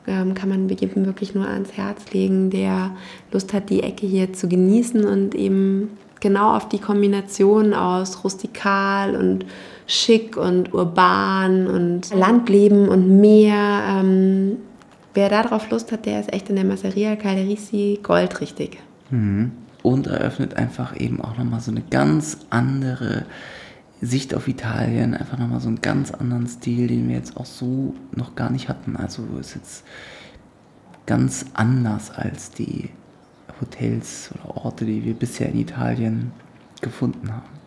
ähm, 0.07 0.33
kann 0.33 0.49
man 0.49 0.67
jedem 0.69 1.05
wirklich 1.05 1.35
nur 1.35 1.47
ans 1.47 1.73
Herz 1.73 2.11
legen, 2.11 2.49
der 2.49 2.91
Lust 3.31 3.53
hat, 3.53 3.69
die 3.69 3.83
Ecke 3.83 4.07
hier 4.07 4.33
zu 4.33 4.47
genießen 4.47 5.05
und 5.05 5.35
eben 5.35 5.97
genau 6.19 6.55
auf 6.55 6.67
die 6.67 6.79
Kombination 6.79 7.73
aus 7.73 8.23
rustikal 8.23 9.15
und 9.15 9.45
schick 9.89 10.37
und 10.37 10.73
urban 10.73 11.67
und 11.67 12.13
Landleben 12.13 12.87
und 12.87 13.19
Meer. 13.19 13.99
Ähm, 13.99 14.57
wer 15.15 15.29
darauf 15.29 15.69
Lust 15.71 15.91
hat, 15.91 16.05
der 16.05 16.19
ist 16.19 16.31
echt 16.31 16.49
in 16.49 16.55
der 16.55 16.63
Masseria 16.63 17.15
Calderisi 17.15 17.99
goldrichtig. 18.03 18.77
Mhm. 19.09 19.51
Und 19.81 20.07
eröffnet 20.07 20.55
einfach 20.55 20.97
eben 20.99 21.21
auch 21.21 21.37
nochmal 21.37 21.59
so 21.59 21.71
eine 21.71 21.81
ganz 21.81 22.37
andere 22.49 23.25
Sicht 24.01 24.35
auf 24.35 24.47
Italien, 24.47 25.15
einfach 25.15 25.39
nochmal 25.39 25.59
so 25.59 25.69
einen 25.69 25.81
ganz 25.81 26.11
anderen 26.11 26.47
Stil, 26.47 26.87
den 26.87 27.07
wir 27.07 27.15
jetzt 27.15 27.35
auch 27.35 27.45
so 27.45 27.95
noch 28.15 28.35
gar 28.35 28.51
nicht 28.51 28.69
hatten. 28.69 28.95
Also 28.95 29.23
ist 29.39 29.55
jetzt 29.55 29.83
ganz 31.07 31.45
anders 31.53 32.11
als 32.11 32.51
die 32.51 32.89
Hotels 33.59 34.29
oder 34.35 34.65
Orte, 34.65 34.85
die 34.85 35.03
wir 35.03 35.15
bisher 35.15 35.49
in 35.49 35.59
Italien 35.59 36.31
gefunden 36.81 37.33
haben. 37.33 37.58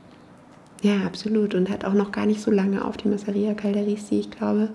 Ja, 0.83 1.07
absolut. 1.07 1.55
Und 1.55 1.71
hat 1.71 1.85
auch 1.85 1.95
noch 1.95 2.11
gar 2.11 2.27
nicht 2.27 2.43
so 2.43 2.51
lange 2.51 2.85
auf 2.85 2.97
die 2.97 3.09
Masseria 3.09 3.55
Calderisi, 3.55 4.19
ich 4.19 4.31
glaube 4.31 4.71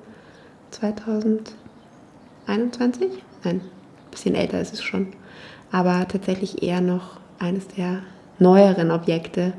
2021? 0.71 3.09
Nein, 3.43 3.43
ein 3.43 3.61
bisschen 4.09 4.33
älter 4.33 4.61
ist 4.61 4.73
es 4.73 4.81
schon. 4.81 5.07
Aber 5.71 6.07
tatsächlich 6.07 6.63
eher 6.63 6.79
noch 6.79 7.19
eines 7.39 7.67
der 7.67 8.03
neueren 8.39 8.91
Objekte 8.91 9.51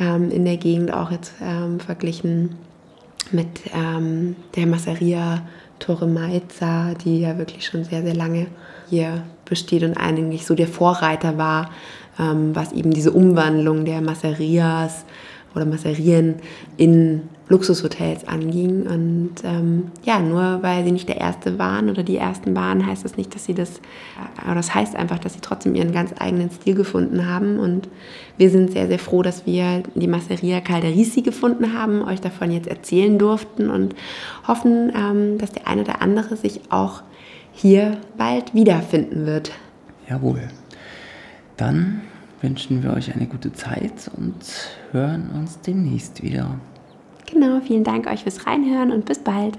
ähm, 0.00 0.32
in 0.32 0.44
der 0.44 0.56
Gegend, 0.56 0.92
auch 0.92 1.12
jetzt 1.12 1.34
ähm, 1.40 1.78
verglichen 1.78 2.56
mit 3.30 3.60
ähm, 3.72 4.34
der 4.56 4.66
Masseria 4.66 5.46
Torre 5.78 6.08
Maiza, 6.08 6.94
die 6.94 7.20
ja 7.20 7.38
wirklich 7.38 7.64
schon 7.64 7.84
sehr, 7.84 8.02
sehr 8.02 8.14
lange 8.14 8.48
hier 8.88 9.22
besteht 9.44 9.84
und 9.84 9.96
eigentlich 9.96 10.46
so 10.46 10.56
der 10.56 10.66
Vorreiter 10.66 11.38
war, 11.38 11.70
ähm, 12.18 12.56
was 12.56 12.72
eben 12.72 12.90
diese 12.90 13.12
Umwandlung 13.12 13.84
der 13.84 14.00
Masserias 14.00 15.04
oder 15.54 15.64
Masserieren 15.64 16.36
in 16.76 17.22
Luxushotels 17.48 18.26
anging. 18.28 18.86
Und 18.86 19.34
ähm, 19.44 19.90
ja, 20.04 20.20
nur 20.20 20.62
weil 20.62 20.84
sie 20.84 20.92
nicht 20.92 21.08
der 21.08 21.18
Erste 21.18 21.58
waren 21.58 21.90
oder 21.90 22.02
die 22.02 22.16
Ersten 22.16 22.54
waren, 22.54 22.86
heißt 22.86 23.04
das 23.04 23.16
nicht, 23.16 23.34
dass 23.34 23.44
sie 23.44 23.54
das, 23.54 23.80
aber 24.42 24.54
das 24.54 24.74
heißt 24.74 24.94
einfach, 24.94 25.18
dass 25.18 25.34
sie 25.34 25.40
trotzdem 25.40 25.74
ihren 25.74 25.92
ganz 25.92 26.14
eigenen 26.18 26.50
Stil 26.50 26.76
gefunden 26.76 27.26
haben. 27.26 27.58
Und 27.58 27.88
wir 28.38 28.50
sind 28.50 28.70
sehr, 28.70 28.86
sehr 28.86 29.00
froh, 29.00 29.22
dass 29.22 29.46
wir 29.46 29.82
die 29.94 30.06
Masseria 30.06 30.60
Calderisi 30.60 31.22
gefunden 31.22 31.74
haben, 31.74 32.02
euch 32.02 32.20
davon 32.20 32.52
jetzt 32.52 32.68
erzählen 32.68 33.18
durften 33.18 33.68
und 33.68 33.96
hoffen, 34.46 34.92
ähm, 34.94 35.38
dass 35.38 35.50
der 35.50 35.66
eine 35.66 35.82
oder 35.82 36.00
andere 36.00 36.36
sich 36.36 36.60
auch 36.70 37.02
hier 37.52 37.98
bald 38.16 38.54
wiederfinden 38.54 39.26
wird. 39.26 39.50
Jawohl. 40.08 40.48
Dann 41.56 42.00
wünschen 42.40 42.82
wir 42.82 42.92
euch 42.92 43.14
eine 43.14 43.26
gute 43.26 43.52
Zeit 43.52 44.10
und 44.16 44.34
hören 44.92 45.30
uns 45.38 45.60
demnächst 45.60 46.22
wieder. 46.22 46.58
Genau, 47.30 47.60
vielen 47.60 47.84
Dank 47.84 48.06
euch 48.06 48.22
fürs 48.22 48.46
Reinhören 48.46 48.90
und 48.92 49.04
bis 49.04 49.18
bald. 49.18 49.58